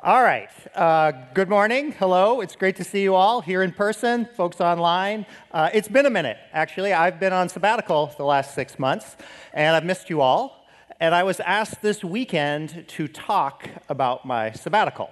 [0.00, 0.50] All right.
[0.74, 1.90] Uh, good morning.
[1.92, 2.42] Hello.
[2.42, 5.24] It's great to see you all here in person, folks online.
[5.50, 6.92] Uh, it's been a minute, actually.
[6.92, 9.16] I've been on sabbatical the last six months,
[9.54, 10.66] and I've missed you all.
[11.00, 15.08] And I was asked this weekend to talk about my sabbatical.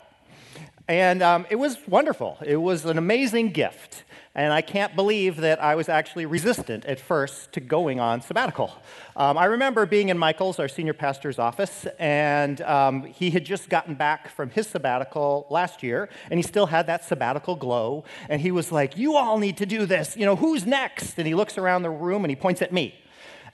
[0.87, 2.39] And um, it was wonderful.
[2.45, 4.05] It was an amazing gift.
[4.37, 8.73] And I can't believe that I was actually resistant at first to going on sabbatical.
[9.14, 13.68] Um, I remember being in Michael's, our senior pastor's office, and um, he had just
[13.68, 18.03] gotten back from his sabbatical last year, and he still had that sabbatical glow.
[18.29, 20.16] And he was like, You all need to do this.
[20.16, 21.16] You know, who's next?
[21.16, 22.96] And he looks around the room and he points at me.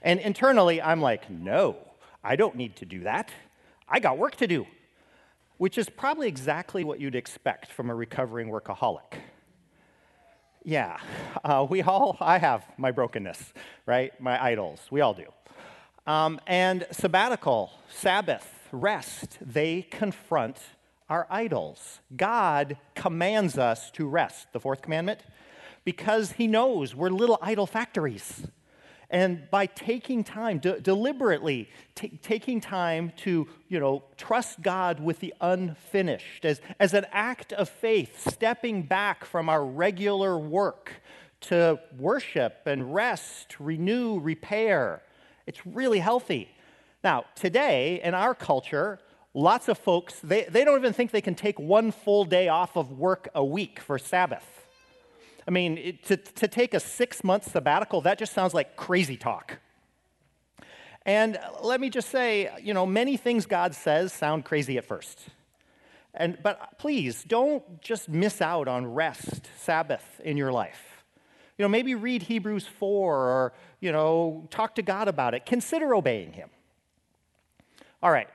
[0.01, 1.77] And internally, I'm like, No,
[2.23, 3.29] I don't need to do that.
[3.87, 4.65] I got work to do,
[5.61, 9.19] which is probably exactly what you'd expect from a recovering workaholic.
[10.63, 10.97] Yeah,
[11.43, 13.53] uh, we all, I have my brokenness,
[13.85, 14.11] right?
[14.19, 14.79] My idols.
[14.89, 15.27] We all do.
[16.07, 20.57] Um, and sabbatical, Sabbath, rest, they confront
[21.07, 21.99] our idols.
[22.17, 25.19] God commands us to rest, the fourth commandment,
[25.85, 28.47] because He knows we're little idol factories.
[29.11, 35.19] And by taking time, de- deliberately t- taking time to, you know, trust God with
[35.19, 40.93] the unfinished, as, as an act of faith, stepping back from our regular work
[41.41, 45.01] to worship and rest, renew, repair,
[45.45, 46.49] it's really healthy.
[47.03, 48.99] Now, today in our culture,
[49.33, 52.77] lots of folks, they, they don't even think they can take one full day off
[52.77, 54.67] of work a week for Sabbath.
[55.47, 59.17] I mean, it, to, to take a six month sabbatical, that just sounds like crazy
[59.17, 59.59] talk.
[61.05, 65.19] And let me just say, you know, many things God says sound crazy at first.
[66.13, 71.03] And, but please, don't just miss out on rest, Sabbath in your life.
[71.57, 75.45] You know, maybe read Hebrews 4 or, you know, talk to God about it.
[75.45, 76.49] Consider obeying Him.
[78.03, 78.27] All right,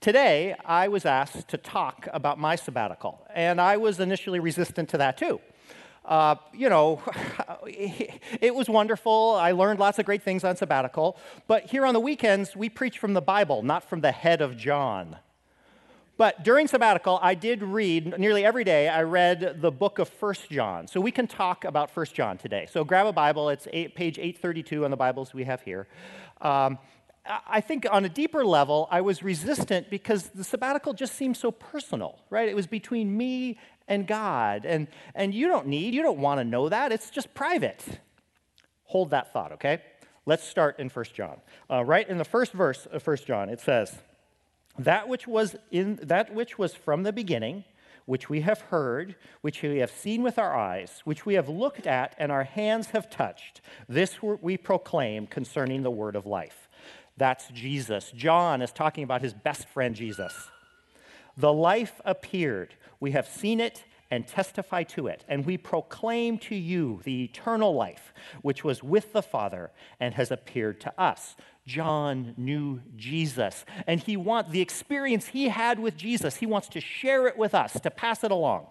[0.00, 4.98] today I was asked to talk about my sabbatical, and I was initially resistant to
[4.98, 5.40] that too.
[6.08, 7.02] Uh, you know,
[7.66, 9.36] it was wonderful.
[9.38, 11.18] I learned lots of great things on sabbatical.
[11.46, 14.56] But here on the weekends, we preach from the Bible, not from the head of
[14.56, 15.18] John.
[16.16, 18.88] But during sabbatical, I did read nearly every day.
[18.88, 20.88] I read the book of First John.
[20.88, 22.66] So we can talk about First John today.
[22.70, 23.50] So grab a Bible.
[23.50, 25.88] It's eight, page 832 on the Bibles we have here.
[26.40, 26.78] Um,
[27.46, 31.50] I think on a deeper level, I was resistant because the sabbatical just seemed so
[31.50, 32.48] personal, right?
[32.48, 34.64] It was between me and God.
[34.64, 36.92] And, and you don't need, you don't want to know that.
[36.92, 37.84] It's just private.
[38.84, 39.82] Hold that thought, okay?
[40.26, 41.38] Let's start in 1 John.
[41.70, 43.98] Uh, right in the first verse of 1 John, it says,
[44.78, 47.64] that which was in that which was from the beginning,
[48.06, 51.86] which we have heard, which we have seen with our eyes, which we have looked
[51.86, 56.68] at and our hands have touched, this we proclaim concerning the word of life.
[57.16, 58.12] That's Jesus.
[58.14, 60.50] John is talking about his best friend Jesus.
[61.36, 62.74] The life appeared.
[63.00, 65.24] We have seen it and testify to it.
[65.28, 69.70] And we proclaim to you the eternal life, which was with the Father
[70.00, 71.36] and has appeared to us.
[71.66, 76.80] John knew Jesus, and he wants the experience he had with Jesus, he wants to
[76.80, 78.68] share it with us, to pass it along.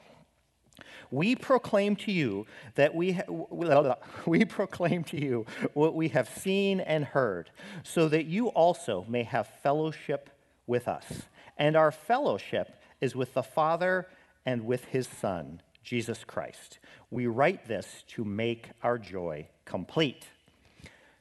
[1.11, 3.95] We proclaim to you that we, ha-
[4.25, 7.51] we proclaim to you what we have seen and heard,
[7.83, 10.31] so that you also may have fellowship
[10.65, 11.23] with us.
[11.57, 14.07] And our fellowship is with the Father
[14.47, 16.79] and with his Son, Jesus Christ.
[17.11, 20.25] We write this to make our joy complete.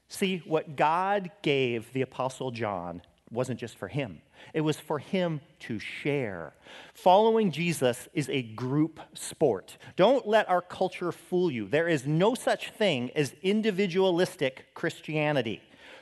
[0.09, 4.23] See, what God gave the Apostle John wasn't just for him,
[4.55, 6.55] it was for him to share.
[6.95, 9.77] Following Jesus is a group sport.
[9.97, 11.67] Don't let our culture fool you.
[11.67, 15.61] There is no such thing as individualistic Christianity.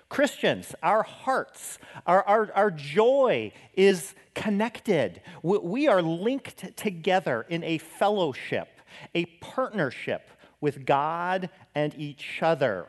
[0.08, 5.20] Christians, our hearts, our, our, our joy is connected.
[5.42, 8.68] We, we are linked together in a fellowship,
[9.14, 12.86] a partnership with God and each other.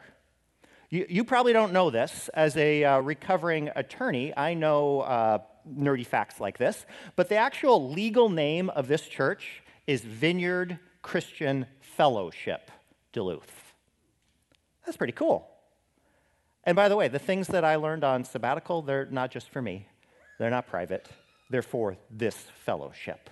[0.89, 2.29] You, you probably don't know this.
[2.33, 7.91] As a uh, recovering attorney, I know uh, nerdy facts like this, but the actual
[7.91, 12.71] legal name of this church is Vineyard Christian Fellowship,
[13.13, 13.73] Duluth.
[14.85, 15.54] That's pretty cool.
[16.65, 19.61] And by the way, the things that I learned on sabbatical, they're not just for
[19.61, 19.87] me,
[20.39, 21.07] they're not private,
[21.49, 22.35] they're for this
[22.65, 23.29] fellowship.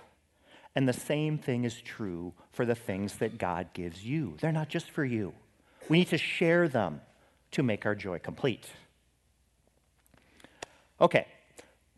[0.76, 4.36] And the same thing is true for the things that God gives you.
[4.40, 5.34] They're not just for you.
[5.88, 7.00] We need to share them
[7.52, 8.66] to make our joy complete.
[11.00, 11.26] Okay,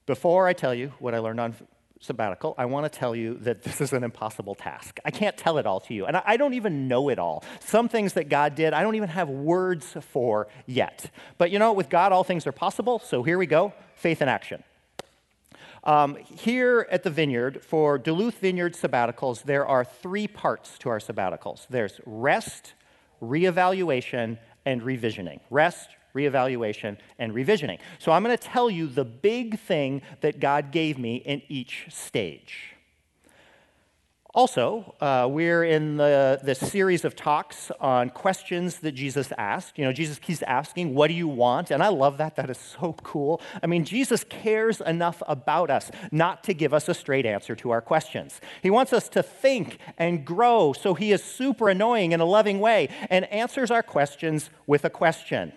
[0.06, 1.55] before I tell you what I learned on
[2.00, 4.98] sabbatical, I want to tell you that this is an impossible task.
[5.04, 7.44] I can't tell it all to you, and I don't even know it all.
[7.60, 11.10] Some things that God did, I don't even have words for yet.
[11.38, 14.28] But you know, with God, all things are possible, so here we go faith in
[14.28, 14.62] action.
[15.84, 20.98] Um, here at the Vineyard, for Duluth Vineyard sabbaticals, there are three parts to our
[20.98, 22.75] sabbaticals there's rest,
[23.22, 25.38] reevaluation, and revisioning.
[25.48, 27.79] Rest, reevaluation, and revisioning.
[27.99, 31.87] So I'm going to tell you the big thing that God gave me in each
[31.91, 32.77] stage.
[34.37, 39.79] Also, uh, we're in the, the series of talks on questions that Jesus asked.
[39.79, 41.71] You know, Jesus keeps asking, What do you want?
[41.71, 42.37] And I love that.
[42.37, 43.41] That is so cool.
[43.63, 47.71] I mean, Jesus cares enough about us not to give us a straight answer to
[47.71, 48.43] our questions.
[48.63, 52.61] He wants us to think and grow, so he is super annoying in a loving
[52.61, 55.55] way and answers our questions with a question.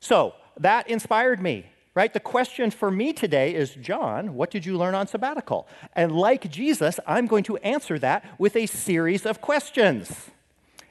[0.00, 1.66] So that inspired me
[1.98, 2.12] right?
[2.12, 5.66] The question for me today is John, what did you learn on sabbatical?
[5.94, 10.30] And like Jesus, I'm going to answer that with a series of questions.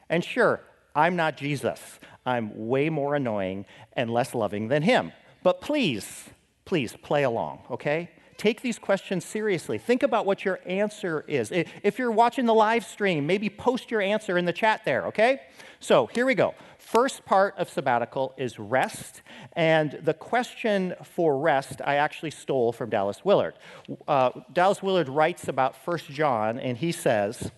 [0.10, 0.60] And sure,
[0.94, 1.80] I'm not Jesus.
[2.26, 5.14] I'm way more annoying and less loving than him.
[5.44, 6.26] But please,
[6.66, 8.10] please play along, okay?
[8.36, 9.78] Take these questions seriously.
[9.78, 11.54] Think about what your answer is.
[11.54, 15.40] If you're watching the live stream, maybe post your answer in the chat there, okay?
[15.80, 16.54] So here we go
[16.88, 19.22] first part of sabbatical is rest.
[19.54, 23.56] And the question for rest, I actually stole from Dallas Willard.
[24.08, 27.52] Uh, Dallas Willard writes about 1 John, and he says,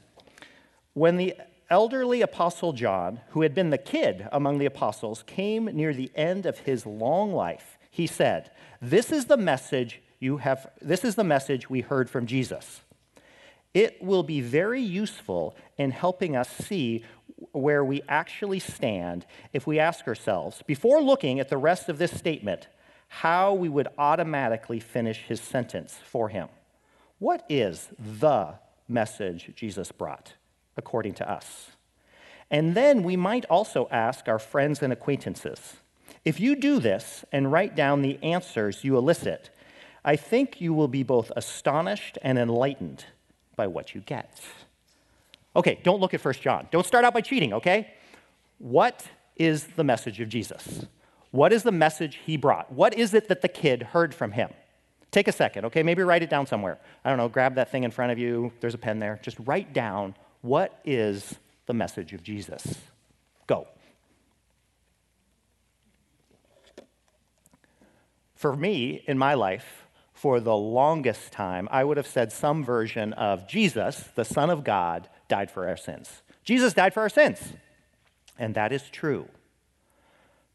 [0.94, 1.36] When the
[1.70, 6.48] elderly apostle John, who had been the kid among the apostles, came near the end
[6.48, 8.50] of his long life, he said,
[8.82, 12.82] This is the message you have, this is the message we heard from Jesus.
[13.74, 17.06] It will be very useful in helping us see
[17.52, 22.18] where we actually stand if we ask ourselves, before looking at the rest of this
[22.18, 22.68] statement,
[23.08, 26.48] how we would automatically finish his sentence for him.
[27.18, 28.56] What is the
[28.88, 30.34] message Jesus brought,
[30.78, 31.72] according to us?
[32.52, 35.78] And then we might also ask our friends and acquaintances.
[36.26, 39.50] If you do this and write down the answers you elicit,
[40.04, 43.06] I think you will be both astonished and enlightened
[43.56, 44.40] by what you get.
[45.56, 46.68] Okay, don't look at 1 John.
[46.72, 47.94] Don't start out by cheating, okay?
[48.60, 49.06] What
[49.36, 50.86] is the message of Jesus?
[51.32, 52.72] What is the message he brought?
[52.72, 54.50] What is it that the kid heard from him?
[55.12, 55.82] Take a second, okay?
[55.82, 56.80] Maybe write it down somewhere.
[57.04, 58.52] I don't know, grab that thing in front of you.
[58.62, 59.20] There's a pen there.
[59.24, 61.36] Just write down what is
[61.66, 62.76] the message of Jesus.
[63.48, 63.68] Go.
[68.36, 73.14] For me, in my life, for the longest time, I would have said some version
[73.14, 76.22] of Jesus, the Son of God, died for our sins.
[76.44, 77.54] Jesus died for our sins.
[78.38, 79.28] And that is true.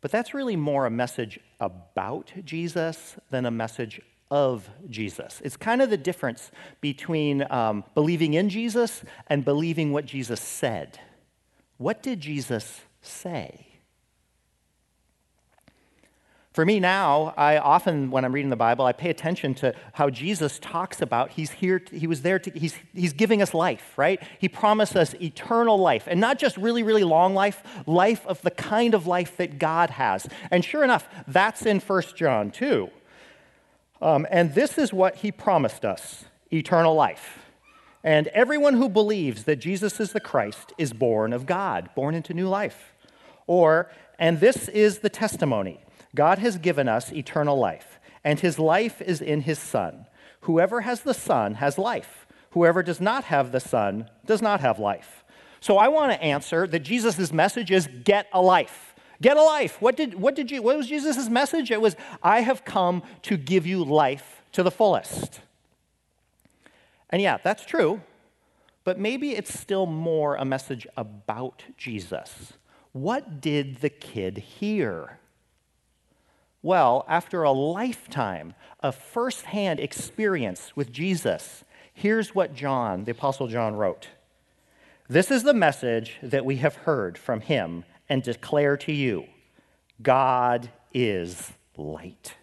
[0.00, 5.40] But that's really more a message about Jesus than a message of Jesus.
[5.44, 6.50] It's kind of the difference
[6.80, 10.98] between um, believing in Jesus and believing what Jesus said.
[11.78, 13.73] What did Jesus say?
[16.54, 20.08] For me now, I often, when I'm reading the Bible, I pay attention to how
[20.08, 23.92] Jesus talks about he's here, to, he was there to, he's, he's giving us life,
[23.96, 24.22] right?
[24.38, 28.52] He promised us eternal life, and not just really, really long life, life of the
[28.52, 30.28] kind of life that God has.
[30.52, 32.88] And sure enough, that's in 1 John 2.
[34.00, 37.40] Um, and this is what he promised us eternal life.
[38.04, 42.32] And everyone who believes that Jesus is the Christ is born of God, born into
[42.32, 42.94] new life.
[43.48, 43.90] Or,
[44.20, 45.80] and this is the testimony
[46.14, 50.06] God has given us eternal life, and his life is in his Son.
[50.42, 52.26] Whoever has the Son has life.
[52.50, 55.24] Whoever does not have the Son does not have life.
[55.60, 58.94] So I want to answer that Jesus' message is get a life.
[59.20, 59.80] Get a life.
[59.80, 61.70] What did, what did you, what was Jesus' message?
[61.70, 65.40] It was, I have come to give you life to the fullest.
[67.10, 68.02] And yeah, that's true,
[68.84, 72.52] but maybe it's still more a message about Jesus.
[72.92, 75.18] What did the kid hear?
[76.64, 83.76] Well, after a lifetime of firsthand experience with Jesus, here's what John, the Apostle John,
[83.76, 84.08] wrote
[85.06, 89.26] This is the message that we have heard from him and declare to you
[90.00, 92.34] God is light.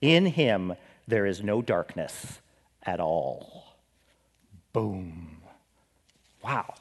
[0.00, 0.72] In him
[1.06, 2.40] there is no darkness
[2.84, 3.76] at all.
[4.72, 5.42] Boom.
[6.42, 6.72] Wow.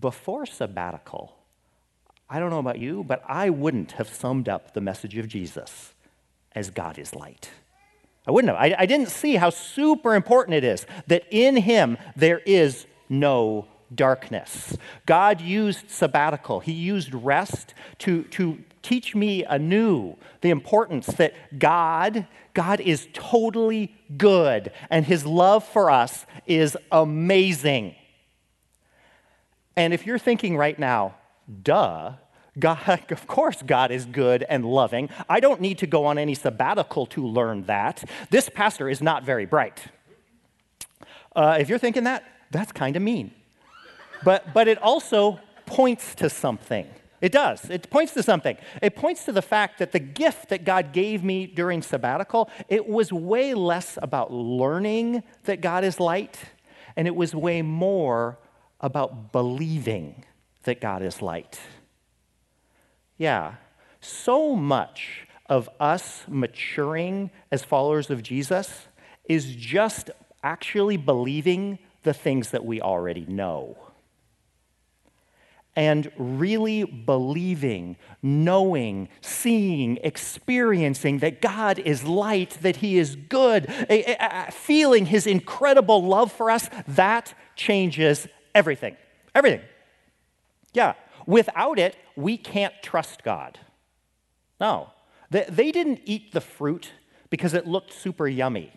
[0.00, 1.37] Before sabbatical,
[2.30, 5.94] I don't know about you, but I wouldn't have summed up the message of Jesus
[6.52, 7.50] as God is light.
[8.26, 8.62] I wouldn't have.
[8.62, 13.66] I, I, didn't see how super important it is that in Him there is no
[13.94, 14.76] darkness.
[15.06, 22.26] God used sabbatical, He used rest to, to teach me anew the importance that God,
[22.52, 27.94] God is totally good and His love for us is amazing.
[29.74, 31.14] And if you're thinking right now,
[31.62, 32.12] duh,
[32.58, 35.08] God, of course, God is good and loving.
[35.28, 38.04] I don't need to go on any sabbatical to learn that.
[38.30, 39.84] This pastor is not very bright.
[41.34, 43.32] Uh, if you're thinking that, that's kind of mean.
[44.24, 46.86] But, but it also points to something.
[47.20, 47.68] It does.
[47.68, 48.56] It points to something.
[48.80, 52.86] It points to the fact that the gift that God gave me during sabbatical, it
[52.86, 56.38] was way less about learning that God is light,
[56.96, 58.38] and it was way more
[58.80, 60.24] about believing
[60.68, 61.58] that God is light.
[63.16, 63.54] Yeah,
[64.00, 68.86] so much of us maturing as followers of Jesus
[69.24, 70.10] is just
[70.42, 73.76] actually believing the things that we already know
[75.74, 83.72] and really believing, knowing, seeing, experiencing that God is light, that He is good,
[84.50, 88.96] feeling His incredible love for us, that changes everything.
[89.34, 89.60] Everything.
[90.72, 90.94] Yeah.
[91.26, 93.58] Without it, we can't trust God.
[94.60, 94.90] No.
[95.30, 96.92] They didn't eat the fruit
[97.30, 98.72] because it looked super yummy.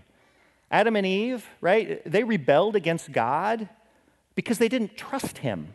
[0.69, 2.01] Adam and Eve, right?
[2.05, 3.69] They rebelled against God
[4.35, 5.73] because they didn't trust Him.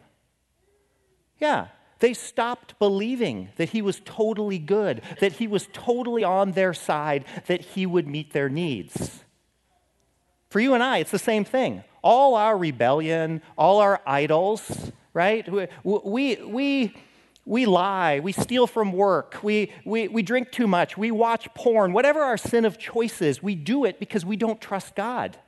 [1.38, 1.68] Yeah,
[1.98, 7.24] they stopped believing that he was totally good, that he was totally on their side,
[7.46, 9.24] that he would meet their needs.
[10.50, 11.84] For you and I, it's the same thing.
[12.02, 15.50] All our rebellion, all our idols, right?
[15.82, 16.94] We, we,
[17.46, 21.94] we, lie, we steal from work, we, we, we drink too much, we watch porn,
[21.94, 25.38] whatever our sin of choice is, we do it because we don't trust God.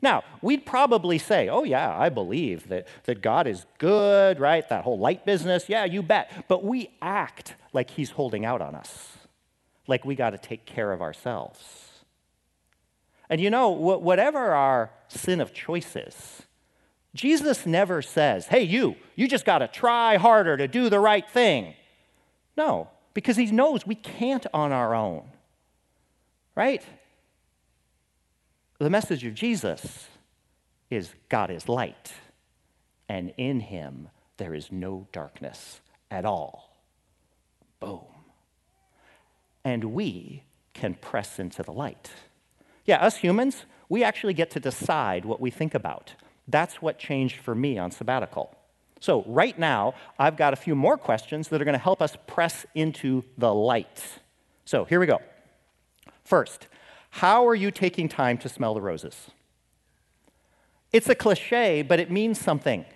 [0.00, 4.66] Now, we'd probably say, oh, yeah, I believe that, that God is good, right?
[4.68, 6.30] That whole light business, yeah, you bet.
[6.48, 9.16] But we act like He's holding out on us,
[9.86, 11.90] like we got to take care of ourselves.
[13.28, 16.45] And you know, whatever our sin of choice is,
[17.16, 21.28] Jesus never says, hey, you, you just got to try harder to do the right
[21.28, 21.74] thing.
[22.56, 25.24] No, because He knows we can't on our own,
[26.54, 26.82] right?
[28.78, 30.06] The message of Jesus
[30.90, 32.12] is God is light,
[33.08, 35.80] and in him there is no darkness
[36.10, 36.76] at all.
[37.80, 38.04] Boom.
[39.64, 40.44] And we
[40.74, 42.10] can press into the light.
[42.84, 46.14] Yeah, us humans, we actually get to decide what we think about.
[46.48, 48.54] That's what changed for me on sabbatical.
[49.00, 52.16] So, right now, I've got a few more questions that are going to help us
[52.26, 54.02] press into the light.
[54.64, 55.20] So, here we go.
[56.24, 56.66] First,
[57.10, 59.28] how are you taking time to smell the roses?
[60.92, 62.86] It's a cliche, but it means something.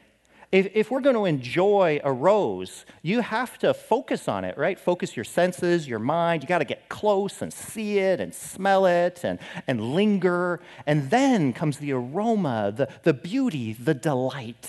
[0.52, 4.80] If, if, we're going to enjoy a rose, you have to focus on it, right?
[4.80, 6.42] Focus your senses, your mind.
[6.42, 9.38] You got to get close and see it and smell it and,
[9.68, 10.60] and linger.
[10.86, 14.68] And then comes the aroma, the, the beauty, the delight.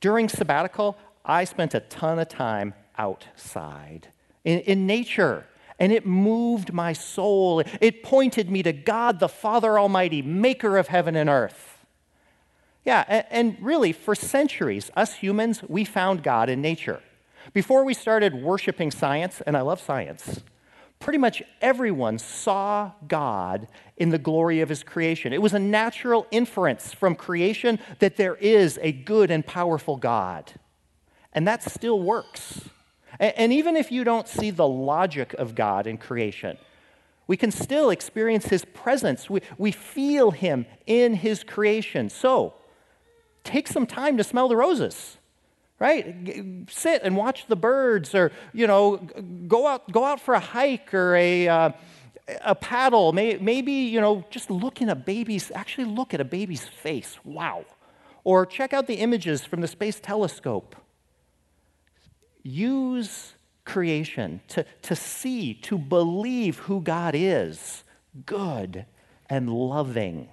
[0.00, 4.08] During sabbatical, I spent a ton of time outside
[4.44, 5.46] in, in nature
[5.78, 7.62] and it moved my soul.
[7.80, 11.73] It pointed me to God, the Father Almighty, maker of heaven and earth.
[12.84, 17.00] Yeah, and, really, for centuries, us humans, we found God in nature.
[17.54, 20.42] Before we started worshiping science, and I love science,
[21.00, 25.32] pretty much everyone saw God in the glory of his creation.
[25.32, 30.52] It was a natural inference from creation that there is a good and powerful God.
[31.32, 32.68] And that still works.
[33.18, 36.58] And even if you don't see the logic of God in creation,
[37.26, 39.30] we can still experience His presence.
[39.30, 42.10] We, we feel Him in His creation.
[42.10, 42.54] So,
[43.44, 45.18] take some time to smell the roses,
[45.78, 46.16] right?
[46.70, 48.96] Sit and watch the birds, or, you know,
[49.46, 51.70] go out, go out for a hike or a, uh,
[52.44, 53.12] a paddle.
[53.12, 57.18] Maybe, you know, just look in a baby's, actually look at a baby's face.
[57.24, 57.64] Wow.
[58.24, 60.76] Or check out the images from the Space Telescope
[62.44, 63.34] use
[63.64, 67.82] creation to, to see, to believe who God is
[68.26, 68.86] good
[69.28, 70.28] and loving.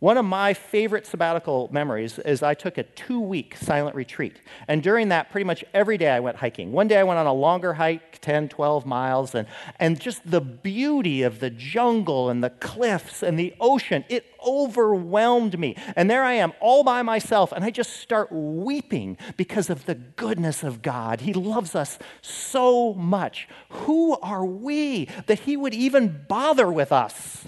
[0.00, 4.40] One of my favorite sabbatical memories is I took a two week silent retreat.
[4.68, 6.70] And during that, pretty much every day I went hiking.
[6.70, 9.48] One day I went on a longer hike, 10, 12 miles, and,
[9.80, 15.58] and just the beauty of the jungle and the cliffs and the ocean, it overwhelmed
[15.58, 15.74] me.
[15.96, 19.96] And there I am all by myself, and I just start weeping because of the
[19.96, 21.22] goodness of God.
[21.22, 23.48] He loves us so much.
[23.70, 27.46] Who are we that He would even bother with us?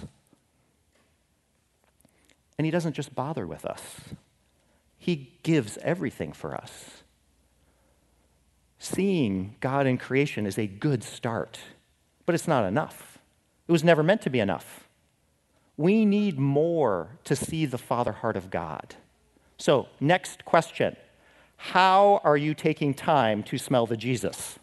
[2.60, 3.80] And He doesn't just bother with us,
[4.98, 7.04] He gives everything for us.
[8.78, 11.58] Seeing God in creation is a good start,
[12.26, 13.16] but it's not enough.
[13.66, 14.86] It was never meant to be enough.
[15.78, 18.94] We need more to see the Father heart of God.
[19.56, 20.96] So, next question
[21.56, 24.58] How are you taking time to smell the Jesus?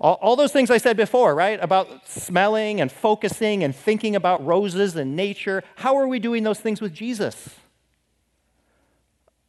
[0.00, 1.62] All, all, those things I said before, right?
[1.62, 5.62] About smelling and focusing and thinking about roses and nature.
[5.76, 7.50] How are we doing those things with Jesus?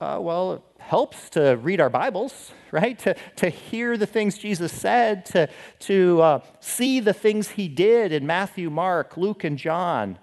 [0.02, 3.00] Uh, well, it helps to read our Bibles, right?
[3.00, 5.48] To, to hear the things Jesus said, to,
[5.80, 10.20] to uh, see the things he did in Matthew, Mark, Luke, and John.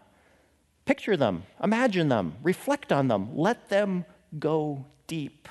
[0.85, 4.05] Picture them, imagine them, reflect on them, let them
[4.39, 5.49] go deep.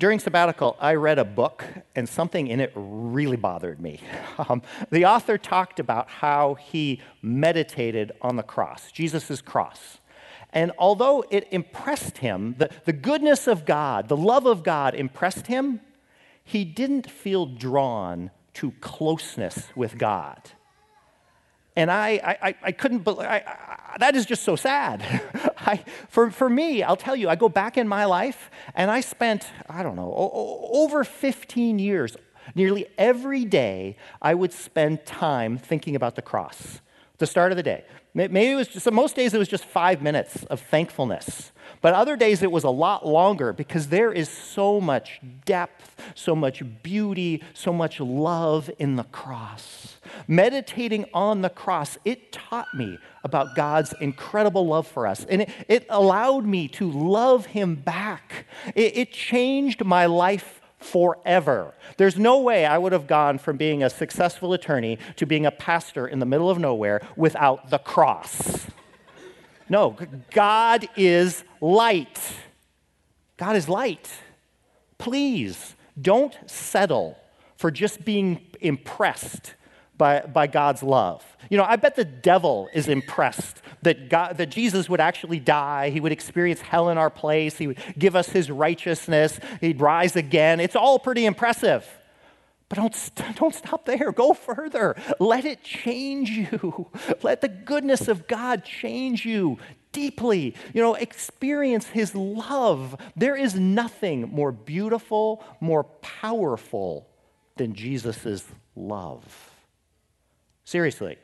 [0.00, 1.62] During sabbatical, I read a book,
[1.94, 4.00] and something in it really bothered me.
[4.48, 9.98] Um, the author talked about how he meditated on the cross, Jesus' cross.
[10.54, 15.48] And although it impressed him, the, the goodness of God, the love of God impressed
[15.48, 15.82] him,
[16.42, 20.52] he didn't feel drawn to closeness with God.
[21.76, 23.28] And I, I, I couldn't believe,
[23.98, 25.02] that is just so sad.
[25.58, 29.00] I, for, for me, I'll tell you, I go back in my life and I
[29.00, 32.16] spent, I don't know, o- over 15 years,
[32.54, 36.80] nearly every day, I would spend time thinking about the cross.
[37.20, 37.84] The start of the day.
[38.14, 41.52] Maybe it was just, most days it was just five minutes of thankfulness.
[41.82, 46.34] But other days it was a lot longer because there is so much depth, so
[46.34, 49.98] much beauty, so much love in the cross.
[50.26, 55.26] Meditating on the cross, it taught me about God's incredible love for us.
[55.26, 58.46] And it, it allowed me to love Him back.
[58.74, 61.74] It, it changed my life forever.
[61.96, 65.50] There's no way I would have gone from being a successful attorney to being a
[65.50, 68.66] pastor in the middle of nowhere without the cross.
[69.68, 69.96] No,
[70.32, 72.18] God is light.
[73.36, 74.10] God is light.
[74.98, 77.16] Please don't settle
[77.56, 79.54] for just being impressed
[80.00, 81.22] by, by God's love.
[81.50, 85.90] You know, I bet the devil is impressed that, God, that Jesus would actually die.
[85.90, 87.58] He would experience hell in our place.
[87.58, 89.38] He would give us his righteousness.
[89.60, 90.58] He'd rise again.
[90.58, 91.86] It's all pretty impressive.
[92.70, 94.10] But don't, don't stop there.
[94.10, 94.96] Go further.
[95.18, 96.88] Let it change you.
[97.22, 99.58] Let the goodness of God change you
[99.92, 100.54] deeply.
[100.72, 102.96] You know, experience His love.
[103.16, 107.06] There is nothing more beautiful, more powerful
[107.56, 109.49] than Jesus' love.
[110.70, 111.18] Seriously,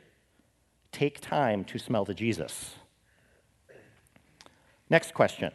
[0.91, 2.75] take time to smell the Jesus.
[4.89, 5.53] Next question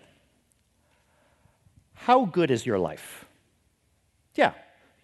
[1.93, 3.27] How good is your life?
[4.35, 4.55] Yeah,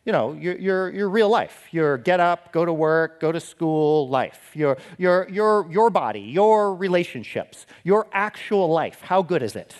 [0.07, 3.41] you know, your, your, your real life, your get up, go to work, go to
[3.41, 9.03] school life, your, your, your, your body, your relationships, your actual life.
[9.03, 9.75] How good is it?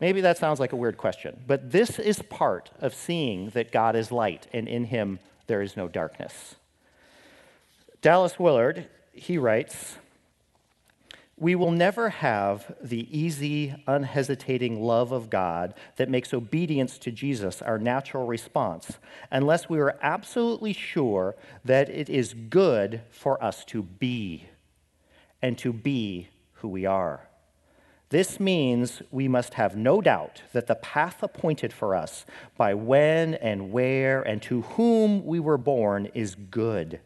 [0.00, 3.96] Maybe that sounds like a weird question, but this is part of seeing that God
[3.96, 6.56] is light and in him there is no darkness.
[8.02, 9.96] Dallas Willard, he writes,
[11.36, 17.60] we will never have the easy, unhesitating love of God that makes obedience to Jesus
[17.60, 18.98] our natural response
[19.30, 21.34] unless we are absolutely sure
[21.64, 24.48] that it is good for us to be
[25.42, 27.28] and to be who we are.
[28.10, 33.34] This means we must have no doubt that the path appointed for us by when
[33.34, 37.00] and where and to whom we were born is good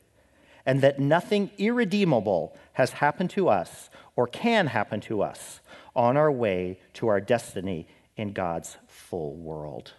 [0.67, 5.61] and that nothing irredeemable has happened to us or can happen to us
[5.95, 9.93] on our way to our destiny in God's full world.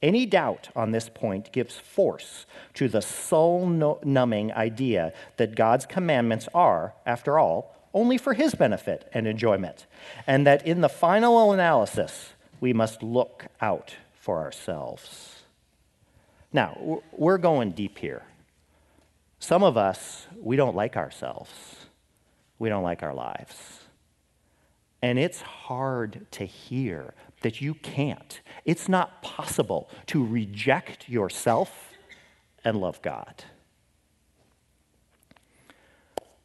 [0.00, 6.48] Any doubt on this point gives force to the soul numbing idea that God's commandments
[6.54, 9.86] are, after all, only for His benefit and enjoyment,
[10.26, 15.42] and that in the final analysis, we must look out for ourselves.
[16.52, 18.22] Now, we're going deep here.
[19.38, 21.50] Some of us, we don't like ourselves.
[22.58, 23.80] We don't like our lives.
[25.00, 28.40] And it's hard to hear that you can't.
[28.64, 31.92] It's not possible to reject yourself
[32.64, 33.44] and love God.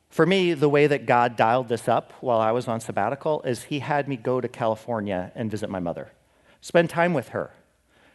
[0.09, 3.63] For me, the way that God dialed this up while I was on sabbatical is
[3.63, 6.11] He had me go to California and visit my mother,
[6.61, 7.49] spend time with her.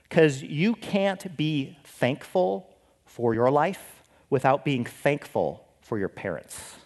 [0.05, 2.71] Because you can't be thankful
[3.05, 3.98] for your life
[4.31, 6.77] without being thankful for your parents.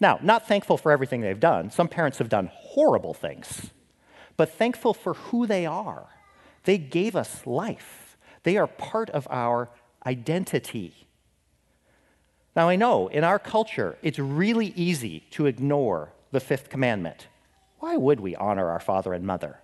[0.00, 1.70] Now, not thankful for everything they've done.
[1.70, 3.70] Some parents have done horrible things,
[4.36, 6.08] but thankful for who they are.
[6.64, 9.70] They gave us life, they are part of our
[10.06, 11.06] identity.
[12.56, 17.26] Now, I know in our culture, it's really easy to ignore the fifth commandment.
[17.80, 19.58] Why would we honor our father and mother?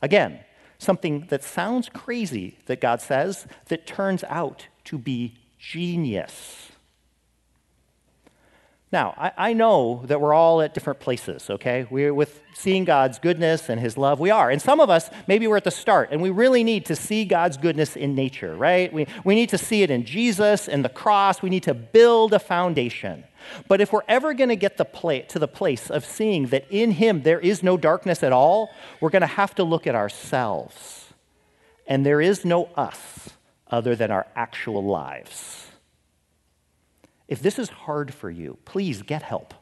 [0.00, 0.40] Again,
[0.78, 6.70] something that sounds crazy that God says that turns out to be genius.
[8.90, 11.86] Now, I, I, know that we're all at different places, okay?
[11.88, 14.20] We're with seeing God's goodness and His love.
[14.20, 14.50] We are.
[14.50, 17.24] And some of us, maybe we're at the start, and we really need to see
[17.24, 18.92] God's goodness in nature, right?
[18.92, 21.40] We, we need to see it in Jesus and the cross.
[21.40, 23.24] We need to build a foundation.
[23.68, 26.66] But if we're ever going to get the pla- to the place of seeing that
[26.68, 29.94] in Him there is no darkness at all, we're going to have to look at
[29.94, 31.14] ourselves.
[31.86, 33.30] And there is no us
[33.72, 35.66] other than our actual lives.
[37.26, 39.54] If this is hard for you, please get help.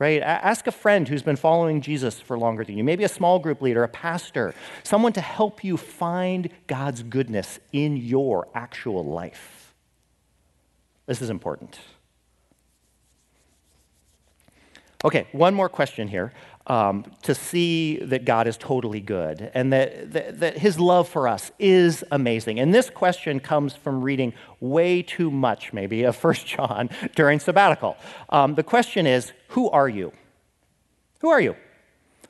[0.00, 0.20] Right?
[0.20, 3.62] Ask a friend who's been following Jesus for longer than you, maybe a small group
[3.62, 9.72] leader, a pastor, someone to help you find God's goodness in your actual life.
[11.06, 11.78] This is important.
[15.04, 16.32] Okay, one more question here
[16.66, 21.28] um, to see that God is totally good and that, that, that, his love for
[21.28, 22.58] us is amazing.
[22.58, 27.96] And this question comes from reading way too much, maybe, of First John during sabbatical.
[28.30, 30.12] Um, the question is Who are you?
[31.20, 31.56] Who are you?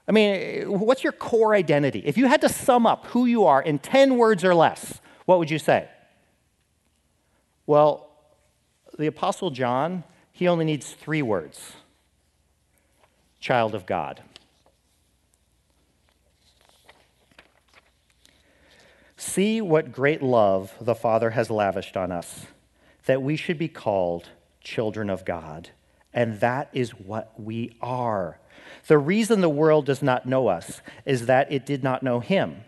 [0.06, 2.02] I mean, what's your core identity?
[2.04, 5.38] If you had to sum up who you are in 10 words or less, what
[5.38, 5.88] would you say?
[7.66, 8.10] Well,
[8.98, 11.72] the Apostle John, he only needs three words
[13.44, 14.22] child of God.
[19.18, 22.46] See what great love the Father has lavished on us,
[23.04, 24.30] that we should be called
[24.62, 25.68] children of God.
[26.14, 28.38] And that is what we are.
[28.86, 32.64] The reason the world does not know us is that it did not know Him.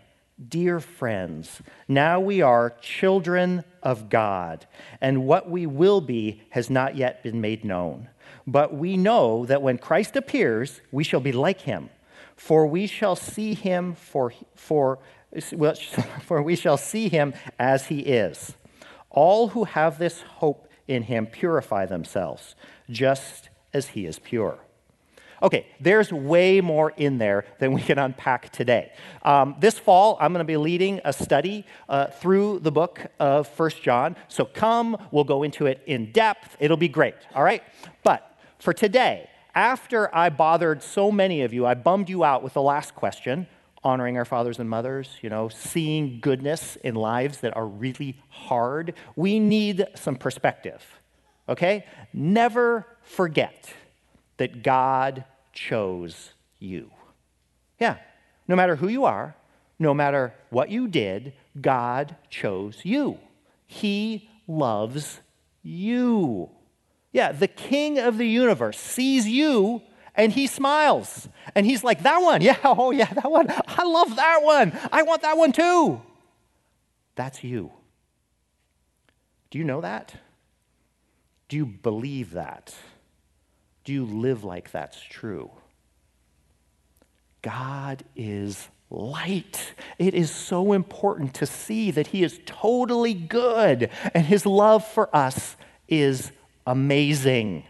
[0.47, 4.67] Dear friends, now we are children of God,
[5.01, 8.09] and what we will be has not yet been made known.
[8.47, 11.89] But we know that when Christ appears, we shall be like him,
[12.37, 14.99] for we shall see him for, for,
[16.23, 18.55] for we shall see him as he is.
[19.09, 22.55] All who have this hope in him purify themselves,
[22.89, 24.59] just as he is pure.
[25.41, 28.91] Okay, there's way more in there than we can unpack today.
[29.21, 33.47] Um, this fall, I'm going to be leading a study uh, through the book of
[33.47, 34.15] First John.
[34.29, 36.55] So come, we'll go into it in depth.
[36.59, 37.61] It'll be great, all right?
[38.03, 42.53] But for today, after I bothered so many of you, I bummed you out with
[42.53, 43.47] the last question
[43.83, 48.93] honoring our fathers and mothers, you know, seeing goodness in lives that are really hard.
[49.15, 50.83] We need some perspective,
[51.47, 51.85] okay?
[52.11, 53.73] Never forget
[54.37, 56.91] that God chose you.
[57.79, 57.97] Yeah,
[58.47, 59.35] no matter who you are,
[59.79, 63.19] no matter what you did, God chose you.
[63.67, 65.21] He loves
[65.63, 66.49] you.
[67.17, 69.81] Yeah, the king of the universe sees you
[70.13, 71.27] and he smiles.
[71.55, 73.47] And he's like, That one, yeah, oh yeah, that one.
[73.49, 74.71] I love that one.
[74.91, 75.99] I want that one too.
[77.15, 77.71] That's you.
[79.49, 80.13] Do you know that?
[81.49, 82.75] Do you believe that?
[83.83, 85.49] Do you live like that's true?
[87.41, 89.73] God is light.
[89.97, 95.09] It is so important to see that He is totally good and His love for
[95.15, 95.55] us
[95.87, 96.31] is
[96.67, 97.63] amazing.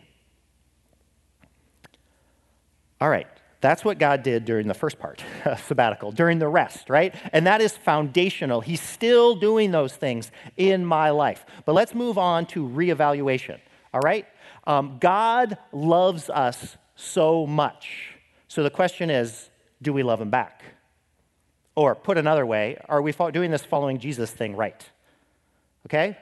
[3.00, 3.28] All right,
[3.62, 5.24] that's what God did during the first part,
[5.66, 7.16] sabbatical, during the rest, right?
[7.32, 8.60] And that is foundational.
[8.60, 11.46] He's still doing those things in my life.
[11.66, 13.60] But let's move on to reevaluation,
[13.94, 14.26] all right?
[14.66, 18.16] Um, God loves us so much.
[18.48, 20.64] So the question is do we love him back?
[21.76, 24.84] Or put another way, are we doing this following Jesus thing right?
[25.86, 26.18] Okay?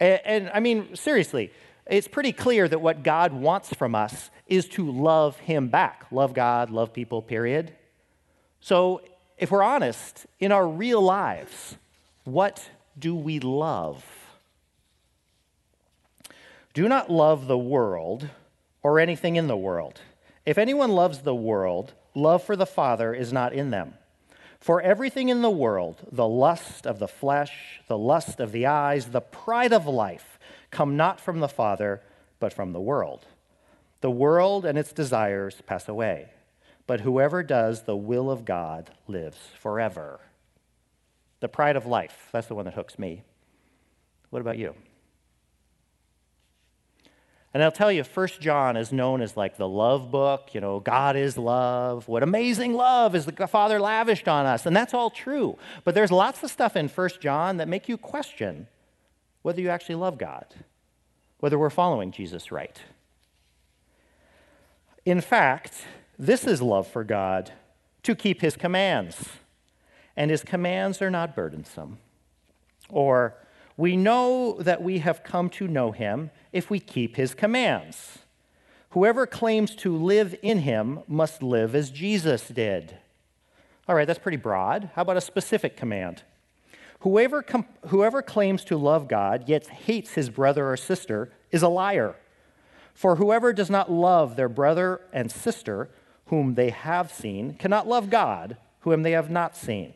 [0.00, 1.52] And, and I mean, seriously,
[1.88, 6.06] it's pretty clear that what God wants from us is to love Him back.
[6.10, 7.74] Love God, love people, period.
[8.60, 9.02] So,
[9.38, 11.76] if we're honest, in our real lives,
[12.24, 14.04] what do we love?
[16.74, 18.28] Do not love the world
[18.82, 20.00] or anything in the world.
[20.44, 23.94] If anyone loves the world, love for the Father is not in them.
[24.60, 29.06] For everything in the world, the lust of the flesh, the lust of the eyes,
[29.06, 30.27] the pride of life,
[30.70, 32.02] come not from the Father,
[32.40, 33.26] but from the world.
[34.00, 36.30] The world and its desires pass away,
[36.86, 40.20] but whoever does the will of God lives forever.
[41.40, 43.22] The pride of life, that's the one that hooks me.
[44.30, 44.74] What about you?
[47.54, 50.50] And I'll tell you, First John is known as like the love book.
[50.52, 52.06] You know, God is love.
[52.06, 54.66] What amazing love is the Father lavished on us.
[54.66, 55.56] And that's all true.
[55.82, 58.68] But there's lots of stuff in First John that make you question
[59.42, 60.46] whether you actually love God,
[61.40, 62.80] whether we're following Jesus right.
[65.04, 65.84] In fact,
[66.18, 67.52] this is love for God
[68.02, 69.28] to keep his commands,
[70.16, 71.98] and his commands are not burdensome.
[72.88, 73.34] Or,
[73.76, 78.18] we know that we have come to know him if we keep his commands.
[78.90, 82.98] Whoever claims to live in him must live as Jesus did.
[83.86, 84.90] All right, that's pretty broad.
[84.94, 86.24] How about a specific command?
[87.00, 91.68] Whoever, com- whoever claims to love God yet hates his brother or sister is a
[91.68, 92.16] liar.
[92.94, 95.88] For whoever does not love their brother and sister
[96.26, 99.94] whom they have seen cannot love God whom they have not seen.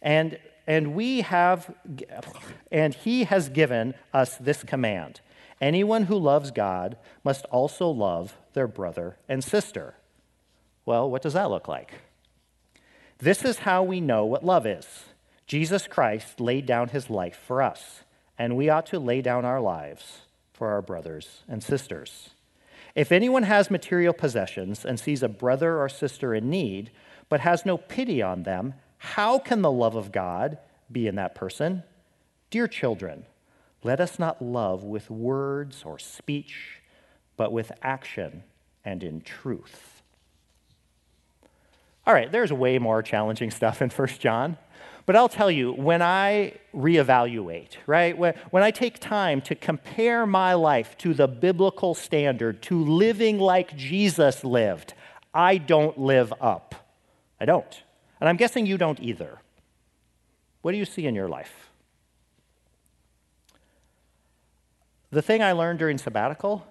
[0.00, 1.74] And, and we have,
[2.72, 5.20] and he has given us this command
[5.60, 9.94] anyone who loves God must also love their brother and sister.
[10.86, 11.94] Well, what does that look like?
[13.18, 14.86] This is how we know what love is.
[15.48, 18.02] Jesus Christ laid down his life for us,
[18.38, 20.20] and we ought to lay down our lives
[20.52, 22.30] for our brothers and sisters.
[22.94, 26.90] If anyone has material possessions and sees a brother or sister in need,
[27.30, 30.58] but has no pity on them, how can the love of God
[30.92, 31.82] be in that person?
[32.50, 33.24] Dear children,
[33.82, 36.82] let us not love with words or speech,
[37.36, 38.42] but with action
[38.84, 40.02] and in truth.
[42.06, 44.56] All right, there's way more challenging stuff in 1 John.
[45.08, 50.26] But I'll tell you, when I reevaluate, right, when, when I take time to compare
[50.26, 54.92] my life to the biblical standard, to living like Jesus lived,
[55.32, 56.74] I don't live up.
[57.40, 57.82] I don't.
[58.20, 59.38] And I'm guessing you don't either.
[60.60, 61.70] What do you see in your life?
[65.10, 66.66] The thing I learned during sabbatical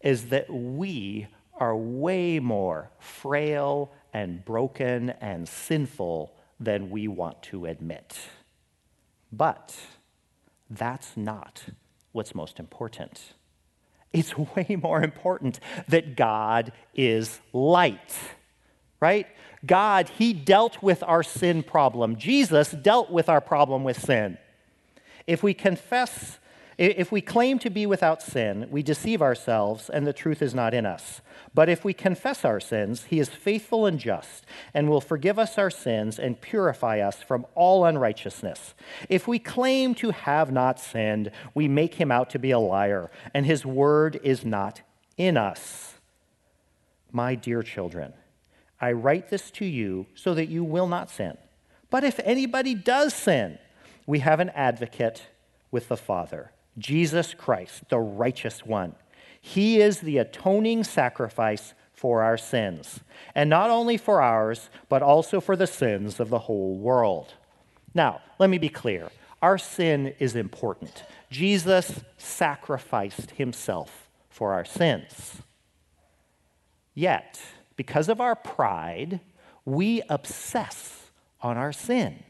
[0.00, 1.26] is that we
[1.58, 8.18] are way more frail and broken and sinful than we want to admit.
[9.32, 9.76] But
[10.70, 11.62] that's not
[12.12, 13.34] what's most important.
[14.12, 18.16] It's way more important that God is light,
[19.00, 19.26] right?
[19.66, 22.16] God, He dealt with our sin problem.
[22.16, 24.38] Jesus dealt with our problem with sin.
[25.26, 26.38] If we confess
[26.76, 30.74] if we claim to be without sin, we deceive ourselves and the truth is not
[30.74, 31.20] in us.
[31.54, 35.56] But if we confess our sins, he is faithful and just and will forgive us
[35.56, 38.74] our sins and purify us from all unrighteousness.
[39.08, 43.10] If we claim to have not sinned, we make him out to be a liar
[43.32, 44.82] and his word is not
[45.16, 45.94] in us.
[47.12, 48.14] My dear children,
[48.80, 51.38] I write this to you so that you will not sin.
[51.88, 53.58] But if anybody does sin,
[54.06, 55.22] we have an advocate
[55.70, 58.94] with the Father Jesus Christ, the righteous one.
[59.40, 63.00] He is the atoning sacrifice for our sins,
[63.34, 67.34] and not only for ours, but also for the sins of the whole world.
[67.94, 69.08] Now, let me be clear
[69.40, 71.04] our sin is important.
[71.30, 75.42] Jesus sacrificed himself for our sins.
[76.94, 77.40] Yet,
[77.76, 79.20] because of our pride,
[79.64, 81.10] we obsess
[81.40, 82.22] on our sin.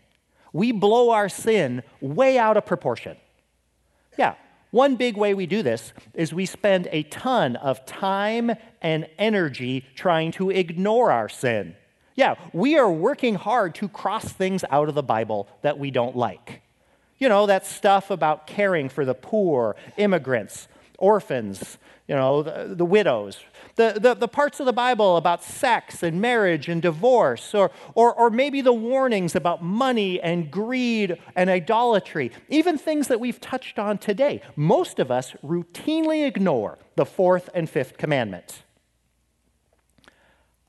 [0.53, 3.17] We blow our sin way out of proportion.
[4.17, 4.35] Yeah,
[4.71, 8.51] one big way we do this is we spend a ton of time
[8.83, 11.77] and energy trying to ignore our sin.
[12.17, 16.17] Yeah, we are working hard to cross things out of the Bible that we don't
[16.17, 16.63] like.
[17.19, 20.69] You know, that stuff about caring for the poor, immigrants,
[21.05, 21.77] orphans,
[22.09, 23.39] you know, the, the widows,
[23.77, 28.15] the, the, the, parts of the Bible about sex and marriage and divorce, or, or,
[28.15, 33.79] or maybe the warnings about money and greed and idolatry, even things that we've touched
[33.79, 34.41] on today.
[34.57, 38.63] Most of us routinely ignore the fourth and fifth commandments.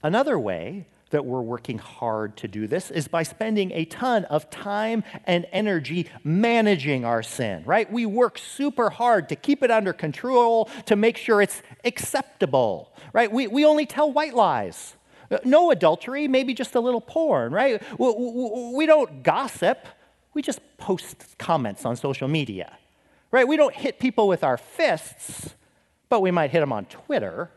[0.04, 4.49] Another way that we're working hard to do this is by spending a ton of
[4.49, 7.89] time and energy managing our sin, right?
[7.89, 13.32] We work super hard to keep it under control, to make sure it's acceptable, right?
[13.32, 14.97] We, we only tell white lies.
[15.32, 17.82] Uh, no adultery, maybe just a little porn, right?
[17.97, 19.88] We, we, we don't gossip,
[20.34, 22.78] we just post comments on social media,
[23.32, 23.47] right?
[23.47, 25.56] We don't hit people with our fists,
[26.10, 27.51] but we might hit them on Twitter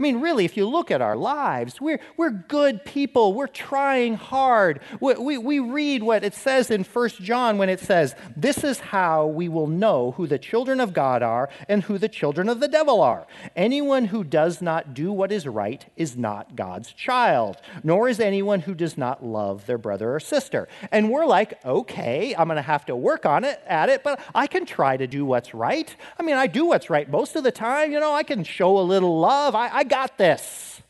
[0.00, 3.34] I mean, really, if you look at our lives, we're, we're good people.
[3.34, 4.80] We're trying hard.
[4.98, 8.80] We, we, we, read what it says in 1 John when it says, This is
[8.80, 12.60] how we will know who the children of God are and who the children of
[12.60, 13.26] the devil are.
[13.54, 18.60] Anyone who does not do what is right is not God's child, nor is anyone
[18.60, 20.66] who does not love their brother or sister.
[20.90, 24.18] And we're like, okay, I'm going to have to work on it, at it, but
[24.34, 25.94] I can try to do what's right.
[26.18, 27.92] I mean, I do what's right most of the time.
[27.92, 29.54] You know, I can show a little love.
[29.54, 30.80] I, I got this.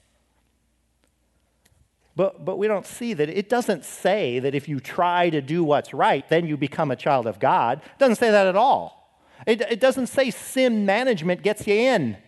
[2.15, 5.65] But, but we don't see that it doesn't say that if you try to do
[5.65, 7.79] what's right, then you become a child of God.
[7.79, 9.19] It doesn't say that at all.
[9.47, 12.19] It, it doesn't say sin management gets you in.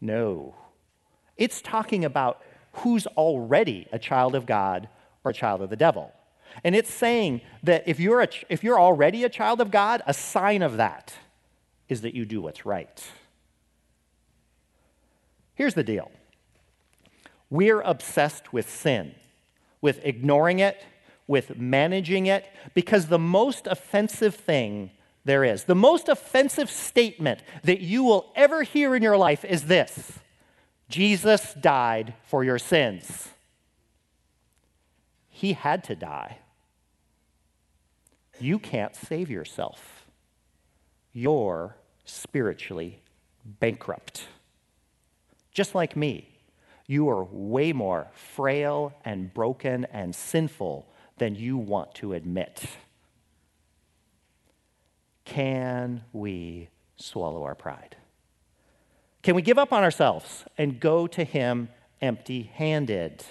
[0.00, 0.56] No.
[1.36, 2.42] It's talking about
[2.72, 4.88] who's already a child of God
[5.22, 6.12] or a child of the devil.
[6.64, 10.14] And it's saying that if you're, a, if you're already a child of God, a
[10.14, 11.14] sign of that
[11.88, 13.02] is that you do what's right.
[15.60, 16.10] Here's the deal
[17.50, 19.14] we're obsessed with sin,
[19.82, 20.86] with ignoring it,
[21.26, 24.90] with managing it, because the most offensive thing
[25.26, 29.64] there is, the most offensive statement that you will ever hear in your life is
[29.64, 30.20] this
[30.88, 33.28] Jesus died for your sins.
[35.28, 36.38] He had to die.
[38.38, 40.06] You can't save yourself.
[41.12, 43.02] You're spiritually
[43.44, 44.24] bankrupt.
[45.52, 46.28] Just like me,
[46.86, 52.64] you are way more frail and broken and sinful than you want to admit.
[55.24, 57.96] Can we swallow our pride?
[59.22, 61.68] Can we give up on ourselves and go to Him
[62.00, 63.24] empty handed?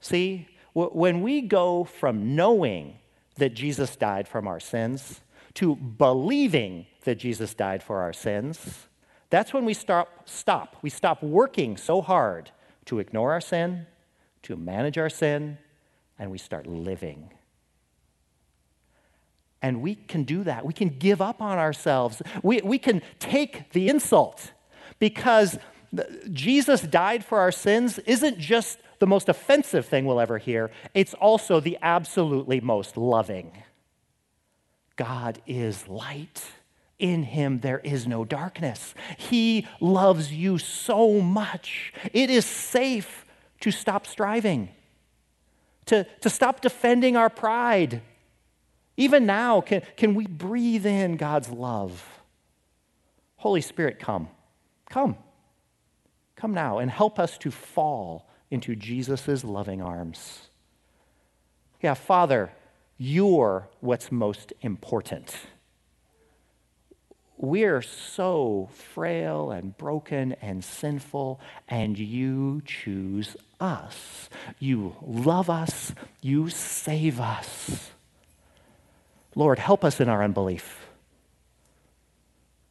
[0.00, 2.98] See, when we go from knowing
[3.36, 5.20] that Jesus died from our sins
[5.54, 8.86] to believing that Jesus died for our sins,
[9.30, 10.76] that's when we stop, stop.
[10.82, 12.50] We stop working so hard
[12.86, 13.86] to ignore our sin,
[14.42, 15.58] to manage our sin,
[16.18, 17.32] and we start living.
[19.62, 20.64] And we can do that.
[20.64, 22.22] We can give up on ourselves.
[22.42, 24.52] We, we can take the insult
[24.98, 25.58] because
[26.32, 31.14] Jesus died for our sins isn't just the most offensive thing we'll ever hear, it's
[31.14, 33.52] also the absolutely most loving.
[34.96, 36.42] God is light.
[36.98, 38.94] In him there is no darkness.
[39.18, 41.92] He loves you so much.
[42.12, 43.26] It is safe
[43.60, 44.70] to stop striving,
[45.86, 48.02] to, to stop defending our pride.
[48.96, 52.02] Even now, can, can we breathe in God's love?
[53.36, 54.28] Holy Spirit, come.
[54.88, 55.16] Come.
[56.34, 60.48] Come now and help us to fall into Jesus' loving arms.
[61.82, 62.52] Yeah, Father,
[62.96, 65.34] you're what's most important.
[67.38, 74.30] We're so frail and broken and sinful, and you choose us.
[74.58, 77.90] You love us, you save us.
[79.34, 80.86] Lord, help us in our unbelief.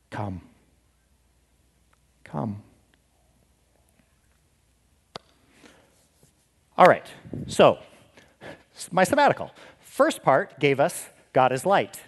[0.10, 0.42] Come.
[2.24, 2.64] Come.
[6.78, 7.06] All right,
[7.48, 7.78] so
[8.92, 9.52] my sabbatical.
[9.80, 12.02] First part gave us God is light.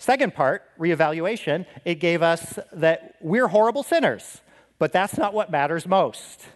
[0.00, 4.40] Second part, reevaluation, it gave us that we're horrible sinners,
[4.78, 6.46] but that's not what matters most.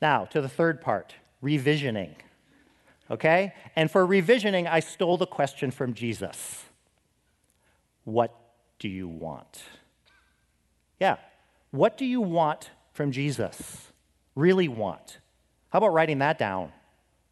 [0.00, 1.12] Now, to the third part,
[1.44, 2.14] revisioning.
[3.10, 3.52] Okay?
[3.76, 6.64] And for revisioning, I stole the question from Jesus
[8.04, 8.34] What
[8.78, 9.62] do you want?
[10.98, 11.16] Yeah.
[11.72, 13.92] What do you want from Jesus?
[14.34, 15.18] Really want?
[15.68, 16.72] How about writing that down?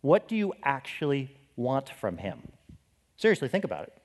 [0.02, 2.42] What do you actually want from him?
[3.16, 4.03] Seriously, think about it.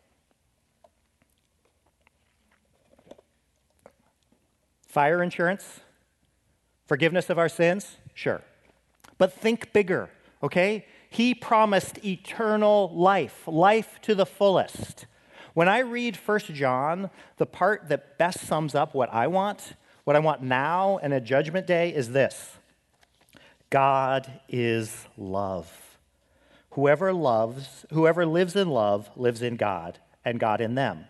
[4.89, 5.81] Fire insurance?
[6.87, 7.97] Forgiveness of our sins?
[8.15, 8.41] Sure.
[9.19, 10.09] But think bigger,
[10.41, 10.85] okay?
[11.09, 15.05] He promised eternal life, life to the fullest.
[15.53, 19.73] When I read 1 John, the part that best sums up what I want,
[20.05, 22.57] what I want now and a judgment day is this
[23.69, 25.71] God is love.
[26.71, 31.05] Whoever loves, whoever lives in love lives in God and God in them.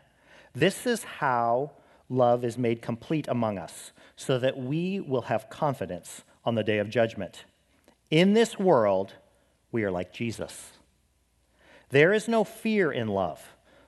[0.53, 1.71] This is how
[2.09, 6.79] love is made complete among us, so that we will have confidence on the day
[6.79, 7.45] of judgment.
[8.09, 9.13] In this world,
[9.71, 10.71] we are like Jesus.
[11.89, 13.41] There is no fear in love,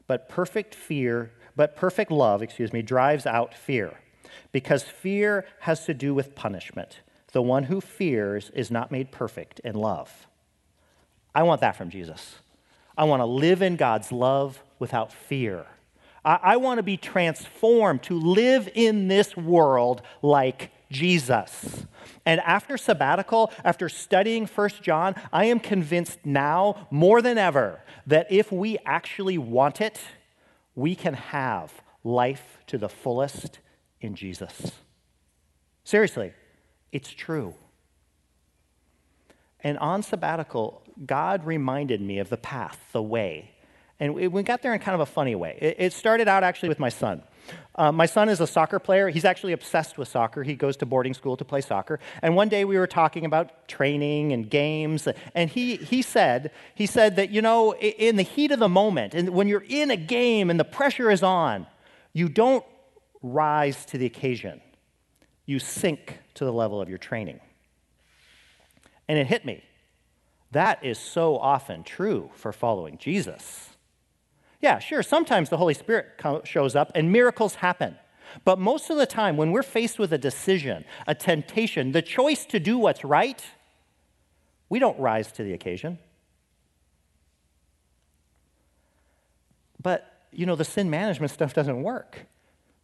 [0.07, 3.99] but perfect fear, but perfect love, excuse me, drives out fear,
[4.51, 6.99] because fear has to do with punishment.
[7.31, 10.27] The one who fears is not made perfect in love.
[11.33, 12.35] I want that from Jesus.
[12.97, 15.65] I want to live in God's love without fear.
[16.23, 21.85] I, I want to be transformed to live in this world like Jesus.
[22.25, 28.27] And after sabbatical, after studying First John, I am convinced now more than ever that
[28.29, 29.99] if we actually want it,
[30.75, 33.59] we can have life to the fullest
[33.99, 34.71] in Jesus.
[35.83, 36.33] Seriously,
[36.91, 37.55] it's true.
[39.63, 43.50] And on sabbatical, God reminded me of the path, the way.
[44.01, 45.75] And we got there in kind of a funny way.
[45.77, 47.21] It started out actually with my son.
[47.75, 49.09] Uh, my son is a soccer player.
[49.09, 50.41] He's actually obsessed with soccer.
[50.41, 51.99] He goes to boarding school to play soccer.
[52.23, 56.87] And one day we were talking about training and games, and he, he said he
[56.87, 59.97] said that you know in the heat of the moment, and when you're in a
[59.97, 61.67] game and the pressure is on,
[62.11, 62.65] you don't
[63.21, 64.61] rise to the occasion.
[65.45, 67.39] You sink to the level of your training.
[69.07, 69.63] And it hit me.
[70.49, 73.70] That is so often true for following Jesus.
[74.61, 77.97] Yeah, sure, sometimes the Holy Spirit shows up and miracles happen.
[78.45, 82.45] But most of the time, when we're faced with a decision, a temptation, the choice
[82.45, 83.43] to do what's right,
[84.69, 85.99] we don't rise to the occasion.
[89.81, 92.25] But, you know, the sin management stuff doesn't work,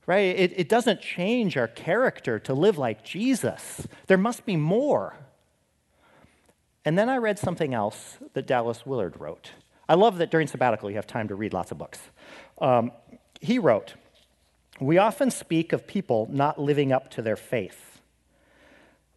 [0.06, 0.36] right?
[0.36, 3.88] It, it doesn't change our character to live like Jesus.
[4.08, 5.16] There must be more.
[6.84, 9.52] And then I read something else that Dallas Willard wrote.
[9.90, 12.00] I love that during sabbatical you have time to read lots of books.
[12.60, 12.92] Um,
[13.40, 13.96] he wrote,
[14.80, 18.00] We often speak of people not living up to their faith.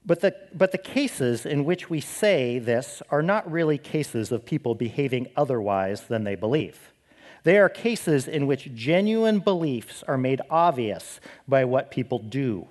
[0.05, 4.47] But the, but the cases in which we say this are not really cases of
[4.47, 6.93] people behaving otherwise than they believe.
[7.43, 12.67] They are cases in which genuine beliefs are made obvious by what people do.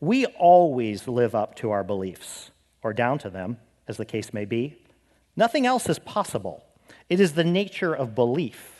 [0.00, 2.52] We always live up to our beliefs,
[2.82, 3.58] or down to them,
[3.88, 4.80] as the case may be.
[5.36, 6.64] Nothing else is possible.
[7.08, 8.78] It is the nature of belief.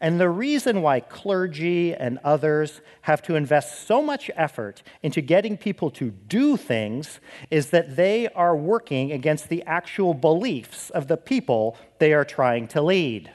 [0.00, 5.56] And the reason why clergy and others have to invest so much effort into getting
[5.56, 7.20] people to do things
[7.50, 12.68] is that they are working against the actual beliefs of the people they are trying
[12.68, 13.30] to lead.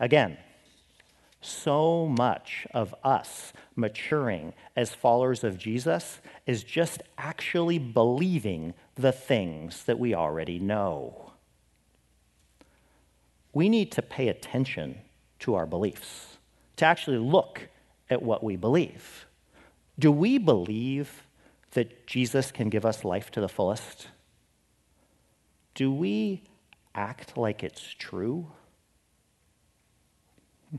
[0.00, 0.38] Again,
[1.42, 9.84] so much of us maturing as followers of Jesus is just actually believing the things
[9.84, 11.31] that we already know.
[13.52, 14.98] We need to pay attention
[15.40, 16.38] to our beliefs,
[16.76, 17.68] to actually look
[18.08, 19.26] at what we believe.
[19.98, 21.26] Do we believe
[21.72, 24.08] that Jesus can give us life to the fullest?
[25.74, 26.42] Do we
[26.94, 28.48] act like it's true?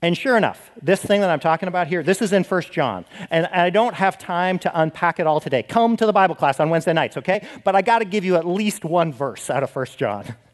[0.00, 3.04] And sure enough, this thing that I'm talking about here, this is in 1 John.
[3.30, 5.64] And I don't have time to unpack it all today.
[5.64, 7.44] Come to the Bible class on Wednesday nights, okay?
[7.64, 10.36] But I got to give you at least one verse out of 1 John.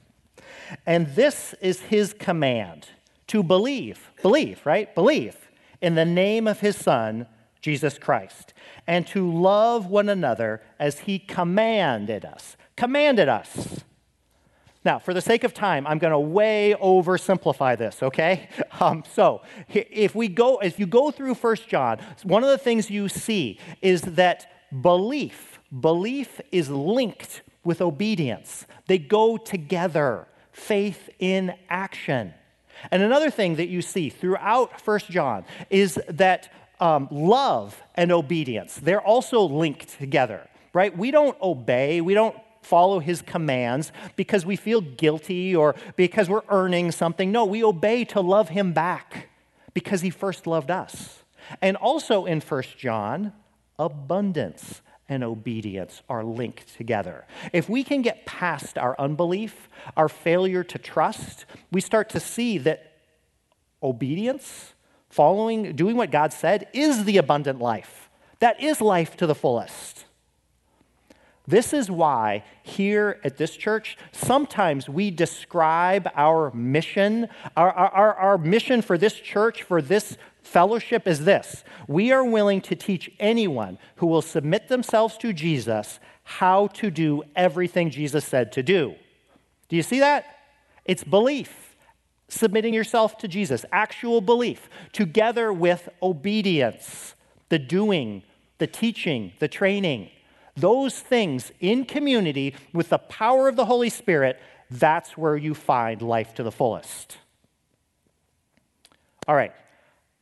[0.87, 2.89] And this is his command
[3.29, 4.95] to believe, believe, right?
[4.95, 5.37] Believe
[5.81, 7.27] in the name of his Son,
[7.61, 8.55] Jesus Christ,
[8.87, 12.57] and to love one another as he commanded us.
[12.77, 13.85] Commanded us.
[14.85, 18.49] Now, for the sake of time, I'm going to way oversimplify this, okay?
[18.81, 22.91] Um, so, if we go, if you go through First John, one of the things
[22.91, 24.51] you see is that
[24.83, 28.67] belief, belief is linked with obedience.
[28.89, 30.27] They go together.
[30.55, 32.33] Faith in action.
[32.93, 38.77] And another thing that you see throughout First John is that um, love and obedience,
[38.77, 40.97] they're also linked together, right?
[40.97, 46.43] We don't obey, we don't follow his commands because we feel guilty or because we're
[46.49, 47.33] earning something.
[47.33, 49.29] No, we obey to love him back
[49.75, 51.25] because he first loved us.
[51.61, 53.33] And also in 1 John,
[53.79, 57.27] abundance and obedience are linked together.
[57.53, 62.59] If we can get past our unbelief, our failure to trust, we start to see
[62.59, 62.93] that
[63.83, 64.75] obedience,
[65.11, 68.09] following, doing what God said, is the abundant life.
[68.41, 70.07] That is life to the fullest.
[71.47, 78.39] This is why here at this church, sometimes we describe our mission, our, our, our
[78.39, 83.79] mission for this church, for this fellowship is this we are willing to teach anyone
[83.97, 88.95] who will submit themselves to Jesus how to do everything Jesus said to do.
[89.69, 90.25] Do you see that?
[90.85, 91.77] It's belief,
[92.29, 97.15] submitting yourself to Jesus, actual belief, together with obedience,
[97.49, 98.23] the doing,
[98.59, 100.11] the teaching, the training.
[100.57, 104.41] Those things in community with the power of the Holy Spirit,
[104.71, 107.19] that's where you find life to the fullest.
[109.27, 109.53] All right.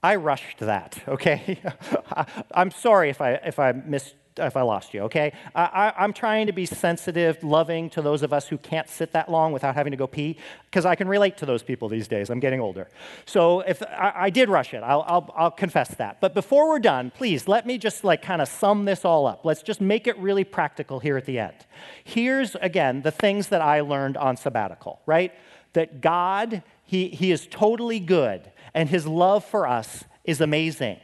[0.02, 1.60] I rushed that, okay?
[2.54, 5.32] I'm sorry if I, if I missed if I lost you, okay?
[5.54, 9.30] I, am trying to be sensitive, loving to those of us who can't sit that
[9.30, 12.30] long without having to go pee, because I can relate to those people these days.
[12.30, 12.88] I'm getting older.
[13.26, 16.20] So if I, I did rush it, I'll, I'll, I'll confess that.
[16.20, 19.44] But before we're done, please let me just like kind of sum this all up.
[19.44, 21.56] Let's just make it really practical here at the end.
[22.04, 25.32] Here's again the things that I learned on sabbatical, right?
[25.74, 30.98] That God, he, he is totally good, and his love for us is amazing.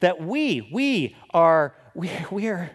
[0.00, 2.70] That we, we are we, we're,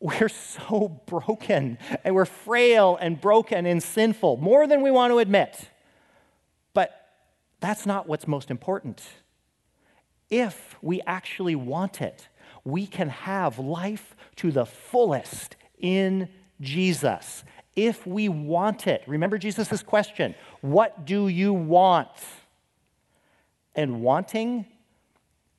[0.00, 5.18] we're so broken and we're frail and broken and sinful, more than we want to
[5.18, 5.70] admit.
[6.74, 7.08] But
[7.60, 9.02] that's not what's most important.
[10.30, 12.28] If we actually want it,
[12.64, 16.28] we can have life to the fullest in
[16.60, 17.44] Jesus.
[17.74, 22.08] If we want it, remember Jesus' question what do you want?
[23.74, 24.66] And wanting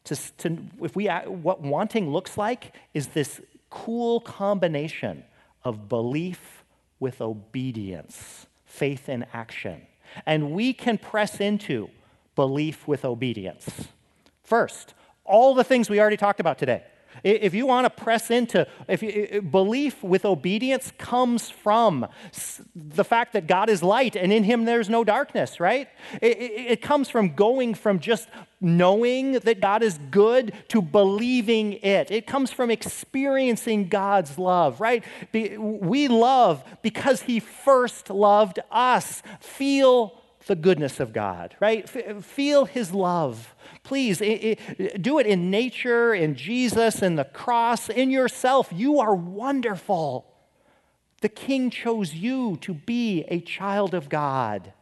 [0.06, 5.24] to, to, if we, what wanting looks like is this cool combination
[5.64, 6.64] of belief
[7.00, 9.82] with obedience, faith in action.
[10.26, 11.90] And we can press into
[12.36, 13.88] belief with obedience.
[14.44, 14.94] First,
[15.26, 16.84] all the things we already talked about today.
[17.24, 22.08] If you want to press into, if you, belief with obedience comes from
[22.76, 25.88] the fact that God is light and in him there's no darkness, right?
[26.22, 28.28] It, it, it comes from going from just
[28.60, 32.10] knowing that God is good to believing it.
[32.10, 35.04] It comes from experiencing God's love, right?
[35.34, 39.22] We love because he first loved us.
[39.42, 41.88] Feel the goodness of God, right?
[42.24, 43.56] Feel his love.
[43.84, 48.70] Please do it in nature, in Jesus, in the cross, in yourself.
[48.74, 50.26] You are wonderful.
[51.22, 54.74] The king chose you to be a child of God.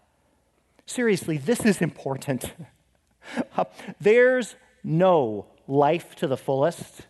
[0.85, 2.53] Seriously, this is important.
[3.99, 7.01] There's no life to the fullest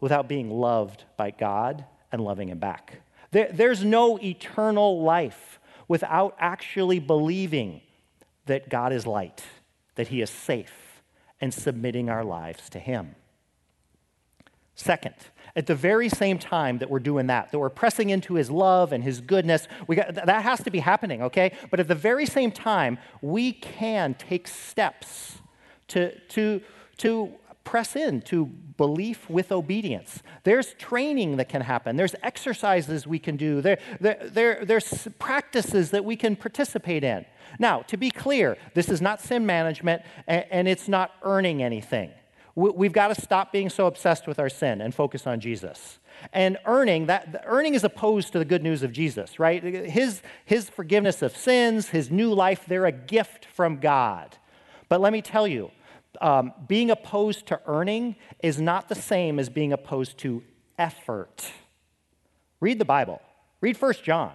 [0.00, 3.02] without being loved by God and loving Him back.
[3.30, 7.80] there's no eternal life without actually believing
[8.46, 9.44] that God is light,
[9.94, 11.02] that He is safe,
[11.40, 13.14] and submitting our lives to Him.
[14.74, 15.14] Second,
[15.54, 18.92] at the very same time that we're doing that, that we're pressing into his love
[18.92, 21.52] and his goodness, we got, that has to be happening, okay?
[21.70, 25.38] But at the very same time, we can take steps
[25.88, 26.62] to, to,
[26.98, 27.34] to
[27.64, 30.22] press in to belief with obedience.
[30.44, 31.96] There's training that can happen.
[31.96, 33.60] There's exercises we can do.
[33.60, 37.24] There, there, there, there's practices that we can participate in.
[37.58, 42.10] Now, to be clear, this is not sin management and, and it's not earning anything.
[42.54, 45.98] We, have got to stop being so obsessed with our sin and focus on Jesus.
[46.34, 49.62] And earning, that earning is opposed to the good news of Jesus, right?
[49.62, 54.36] His, his forgiveness of sins, his new life, they're a gift from God.
[54.90, 55.70] But let me tell you,
[56.20, 60.42] um, being opposed to earning is not the same as being opposed to
[60.78, 61.50] effort.
[62.60, 63.20] Read the Bible.
[63.60, 64.32] Read 1 John.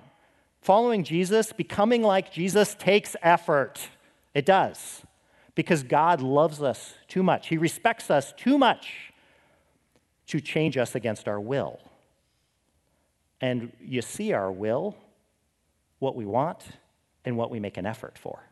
[0.62, 3.90] Following Jesus, becoming like Jesus takes effort.
[4.34, 5.04] It does.
[5.56, 7.48] Because God loves us too much.
[7.48, 9.14] He respects us too much
[10.28, 11.80] to change us against our will.
[13.40, 14.96] And you see our will,
[16.00, 16.64] what we want,
[17.24, 18.47] and what we make an effort for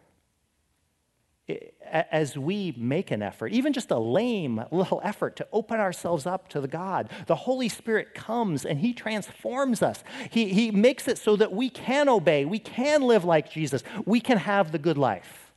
[1.92, 6.48] as we make an effort, even just a lame little effort to open ourselves up
[6.50, 10.04] to the God, the Holy Spirit comes and He transforms us.
[10.32, 14.20] He, he makes it so that we can obey, we can live like Jesus, we
[14.20, 15.52] can have the good life.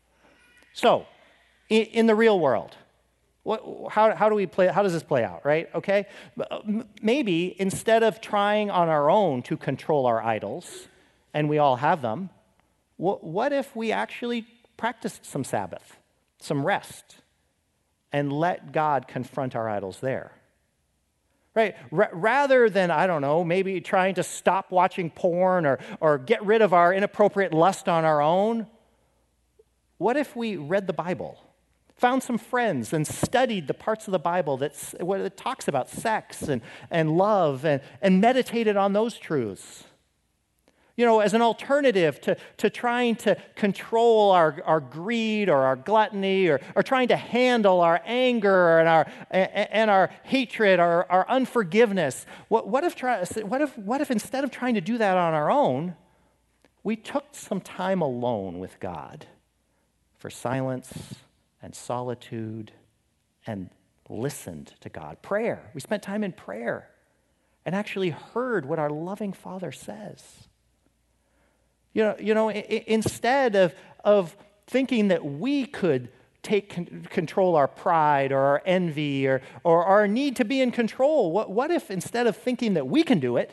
[0.74, 1.06] So,
[1.70, 2.76] in, in the real world,
[3.42, 5.70] what, how, how do we play, how does this play out, right?
[5.74, 6.06] Okay?
[7.00, 10.88] Maybe instead of trying on our own to control our idols,
[11.32, 12.28] and we all have them,
[12.98, 14.44] what, what if we actually
[14.78, 15.98] practice some Sabbath,
[16.40, 17.16] some rest,
[18.10, 20.32] and let God confront our idols there.
[21.54, 21.74] Right?
[21.92, 26.42] R- rather than, I don't know, maybe trying to stop watching porn or, or get
[26.46, 28.66] rid of our inappropriate lust on our own,
[29.98, 31.38] what if we read the Bible?
[31.96, 36.42] Found some friends and studied the parts of the Bible that's, it talks about sex
[36.42, 39.84] and, and love and, and meditated on those truths
[40.98, 45.76] you know, as an alternative to, to trying to control our, our greed or our
[45.76, 51.24] gluttony or, or trying to handle our anger and our, and our hatred or our
[51.28, 52.26] unforgiveness.
[52.48, 55.34] What, what, if try, what, if, what if instead of trying to do that on
[55.34, 55.94] our own,
[56.82, 59.26] we took some time alone with God
[60.16, 61.14] for silence
[61.62, 62.72] and solitude
[63.46, 63.70] and
[64.08, 65.22] listened to God?
[65.22, 65.70] Prayer.
[65.74, 66.90] We spent time in prayer
[67.64, 70.47] and actually heard what our loving Father says.
[71.98, 73.74] You know, you know instead of,
[74.04, 74.36] of
[74.68, 76.10] thinking that we could
[76.44, 80.70] take con- control our pride or our envy or, or our need to be in
[80.70, 83.50] control, what, what if instead of thinking that we can do it,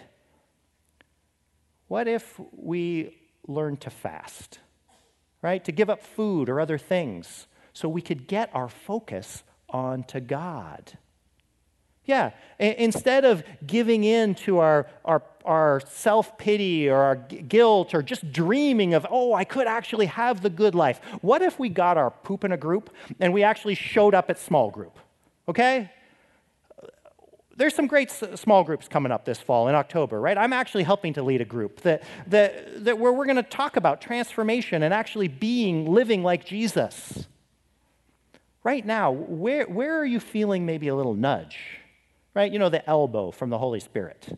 [1.87, 3.17] what if we
[3.47, 4.59] learn to fast,
[5.41, 5.65] right?
[5.65, 10.99] To give up food or other things so we could get our focus onto God.
[12.05, 12.29] Yeah,
[12.59, 18.31] instead of giving in to our, our, our self pity or our guilt or just
[18.31, 22.11] dreaming of, oh, I could actually have the good life, what if we got our
[22.11, 22.89] poop in a group
[23.19, 24.97] and we actually showed up at small group?
[25.47, 25.91] Okay?
[27.57, 30.37] There's some great small groups coming up this fall in October, right?
[30.37, 33.77] I'm actually helping to lead a group that, that, that where we're going to talk
[33.77, 37.27] about transformation and actually being, living like Jesus.
[38.63, 41.57] Right now, where, where are you feeling maybe a little nudge?
[42.35, 42.51] right?
[42.51, 44.37] You know, the elbow from the Holy Spirit.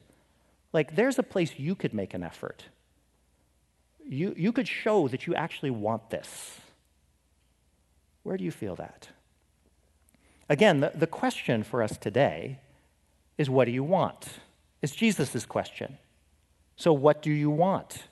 [0.78, 2.66] Like, there's a place you could make an effort.
[4.08, 6.60] You, you could show that you actually want this.
[8.22, 9.10] Where do you feel that?
[10.48, 12.60] Again, the, the question for us today
[13.40, 14.28] is what do you want?
[14.84, 15.98] It's Jesus' question.
[16.76, 18.04] So, what do you want?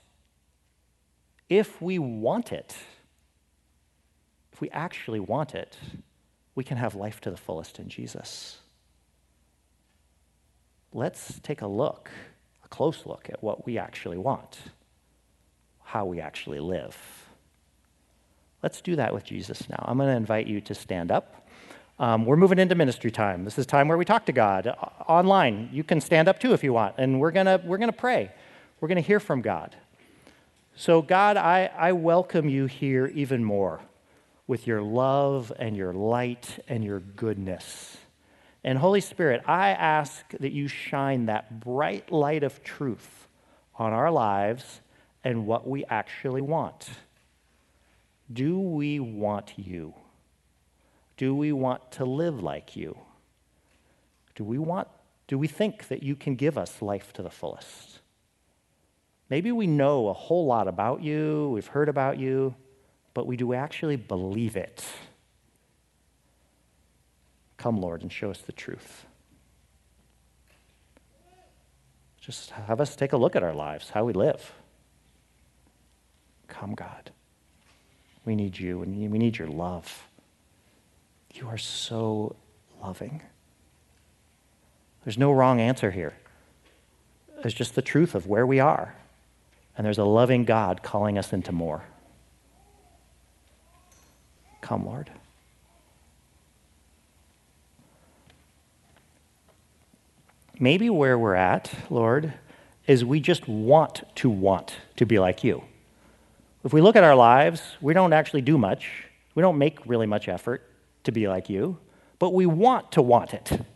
[1.48, 2.74] If we want it,
[4.52, 5.78] if we actually want it,
[6.56, 8.58] we can have life to the fullest in Jesus.
[10.92, 12.10] Let's take a look,
[12.66, 14.58] a close look at what we actually want,
[15.84, 16.96] how we actually live.
[18.62, 19.84] Let's do that with Jesus now.
[19.86, 21.48] I'm going to invite you to stand up.
[22.00, 23.44] Um, we're moving into ministry time.
[23.44, 24.74] This is time where we talk to God uh,
[25.06, 25.70] online.
[25.72, 28.30] You can stand up too if you want, and we're gonna we're gonna pray.
[28.80, 29.74] We're gonna hear from God.
[30.74, 33.80] So God, I, I welcome you here even more
[34.46, 37.96] with your love and your light and your goodness.
[38.66, 43.28] And Holy Spirit, I ask that you shine that bright light of truth
[43.76, 44.80] on our lives
[45.22, 46.88] and what we actually want.
[48.32, 49.94] Do we want you?
[51.16, 52.98] Do we want to live like you?
[54.34, 54.88] Do we want
[55.28, 58.00] do we think that you can give us life to the fullest?
[59.28, 62.54] Maybe we know a whole lot about you, we've heard about you,
[63.14, 64.84] but we do actually believe it.
[67.56, 69.06] Come, Lord, and show us the truth.
[72.20, 74.52] Just have us take a look at our lives, how we live.
[76.48, 77.10] Come, God.
[78.24, 80.08] We need you, and we need your love.
[81.34, 82.34] You are so
[82.82, 83.22] loving.
[85.04, 86.14] There's no wrong answer here.
[87.42, 88.96] There's just the truth of where we are.
[89.76, 91.84] And there's a loving God calling us into more.
[94.60, 95.10] Come, Lord.
[100.58, 102.32] Maybe where we're at, Lord,
[102.86, 105.64] is we just want to want to be like you.
[106.64, 109.04] If we look at our lives, we don't actually do much.
[109.34, 110.68] We don't make really much effort
[111.04, 111.78] to be like you,
[112.18, 113.66] but we want to want it.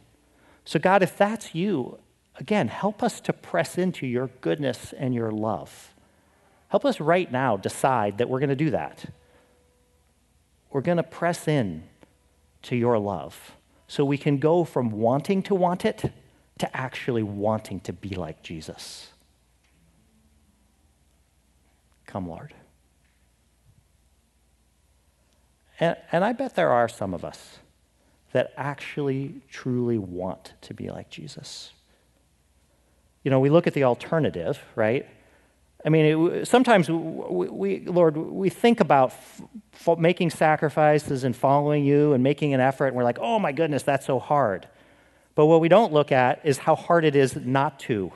[0.64, 1.98] So, God, if that's you,
[2.36, 5.94] again, help us to press into your goodness and your love.
[6.68, 9.04] Help us right now decide that we're going to do that.
[10.70, 11.82] We're going to press in
[12.62, 13.52] to your love
[13.86, 16.10] so we can go from wanting to want it
[16.60, 19.08] to actually wanting to be like Jesus.
[22.06, 22.54] Come, Lord.
[25.78, 27.58] And, and I bet there are some of us
[28.32, 31.72] that actually, truly want to be like Jesus.
[33.24, 35.06] You know, we look at the alternative, right?
[35.84, 39.12] I mean, it, sometimes we, we, Lord, we think about
[39.72, 43.52] f- making sacrifices and following you and making an effort, and we're like, oh my
[43.52, 44.68] goodness, that's so hard.
[45.34, 48.12] But what we don't look at is how hard it is not to.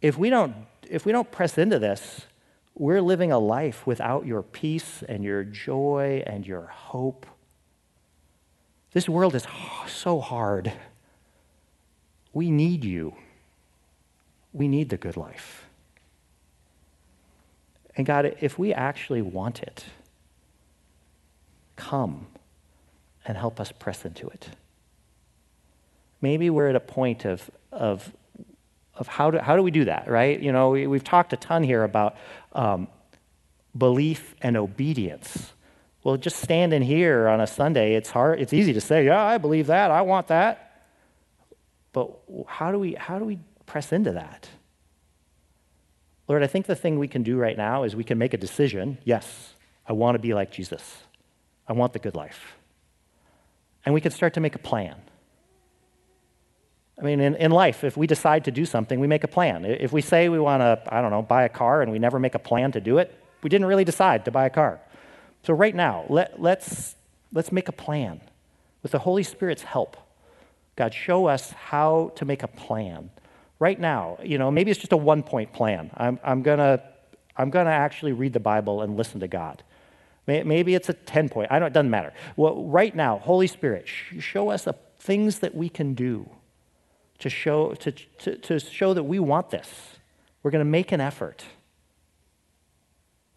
[0.00, 0.54] If we don't,
[0.88, 2.26] if we don't press into this,
[2.74, 7.26] we're living a life without your peace and your joy and your hope.
[8.92, 9.46] This world is
[9.86, 10.72] so hard.
[12.32, 13.14] We need you.
[14.52, 15.66] We need the good life.
[17.96, 19.84] And God, if we actually want it,
[21.76, 22.26] come
[23.24, 24.50] and help us press into it.
[26.26, 28.12] Maybe we're at a point of, of
[28.96, 30.40] of how do, how do we do that, right?
[30.40, 32.16] You know, we, have talked a ton here about
[32.52, 32.88] um,
[33.76, 35.52] belief and obedience.
[36.02, 38.40] Well, just standing here on a Sunday, it's hard.
[38.40, 39.92] It's easy to say, "Yeah, I believe that.
[39.92, 40.82] I want that."
[41.92, 42.10] But
[42.48, 44.48] how do we how do we press into that?
[46.26, 48.40] Lord, I think the thing we can do right now is we can make a
[48.48, 48.98] decision.
[49.04, 49.54] Yes,
[49.88, 51.02] I want to be like Jesus.
[51.68, 52.56] I want the good life.
[53.84, 54.96] And we can start to make a plan.
[56.98, 59.64] I mean, in, in life, if we decide to do something, we make a plan.
[59.64, 62.18] If we say we want to, I don't know, buy a car and we never
[62.18, 64.80] make a plan to do it, we didn't really decide to buy a car.
[65.42, 66.96] So, right now, let, let's,
[67.32, 68.20] let's make a plan.
[68.82, 69.96] With the Holy Spirit's help,
[70.76, 73.10] God, show us how to make a plan.
[73.58, 75.90] Right now, you know, maybe it's just a one point plan.
[75.96, 76.82] I'm, I'm going to
[77.36, 79.62] I'm going to actually read the Bible and listen to God.
[80.26, 81.52] Maybe it's a 10 point.
[81.52, 82.12] I don't, it doesn't matter.
[82.36, 86.28] Well, right now, Holy Spirit, show us the things that we can do
[87.18, 89.68] to show, to, to, to show that we want this.
[90.42, 91.44] We're going to make an effort,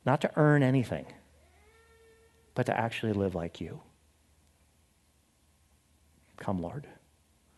[0.06, 1.06] not to earn anything,
[2.56, 3.82] but to actually live like you.
[6.38, 6.88] Come, Lord.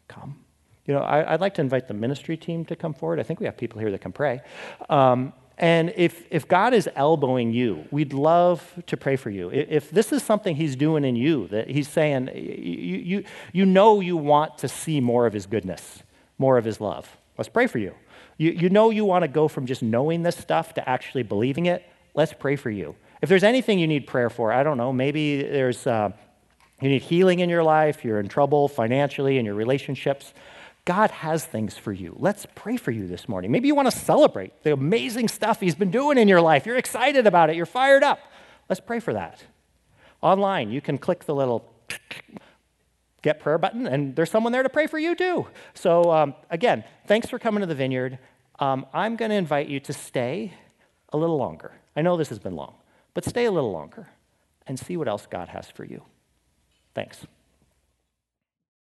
[0.07, 0.43] Come.
[0.86, 3.19] You know, I, would like to invite the ministry team to come forward.
[3.19, 4.41] I think we have people here that can pray.
[4.89, 9.51] Um, and if, if God is elbowing you, we'd love to pray for you.
[9.51, 13.99] If this is something He's doing in you, that He's saying, you, you, you know
[13.99, 16.03] you want to see more of His goodness
[16.42, 17.16] more of his love.
[17.38, 17.94] Let's pray for you.
[18.38, 21.68] You, you know you want to go from just knowing this stuff to actually believing
[21.68, 21.86] it.
[22.14, 22.96] Let's pray for you.
[23.22, 26.10] If there's anything you need prayer for, I don't know, maybe there's uh,
[26.82, 30.34] you need healing in your life, you're in trouble financially in your relationships.
[30.84, 32.16] God has things for you.
[32.18, 33.52] Let's pray for you this morning.
[33.52, 36.66] Maybe you want to celebrate the amazing stuff He's been doing in your life.
[36.66, 38.20] You're excited about it, you're fired up.
[38.68, 39.44] Let's pray for that.
[40.22, 40.72] online.
[40.72, 41.72] You can click the little
[43.22, 45.47] get prayer button, and there's someone there to pray for you too.
[45.74, 48.19] So, um, again, thanks for coming to the vineyard.
[48.59, 50.53] Um, I'm going to invite you to stay
[51.09, 51.74] a little longer.
[51.95, 52.76] I know this has been long,
[53.13, 54.09] but stay a little longer
[54.67, 56.03] and see what else God has for you.
[56.93, 57.26] Thanks.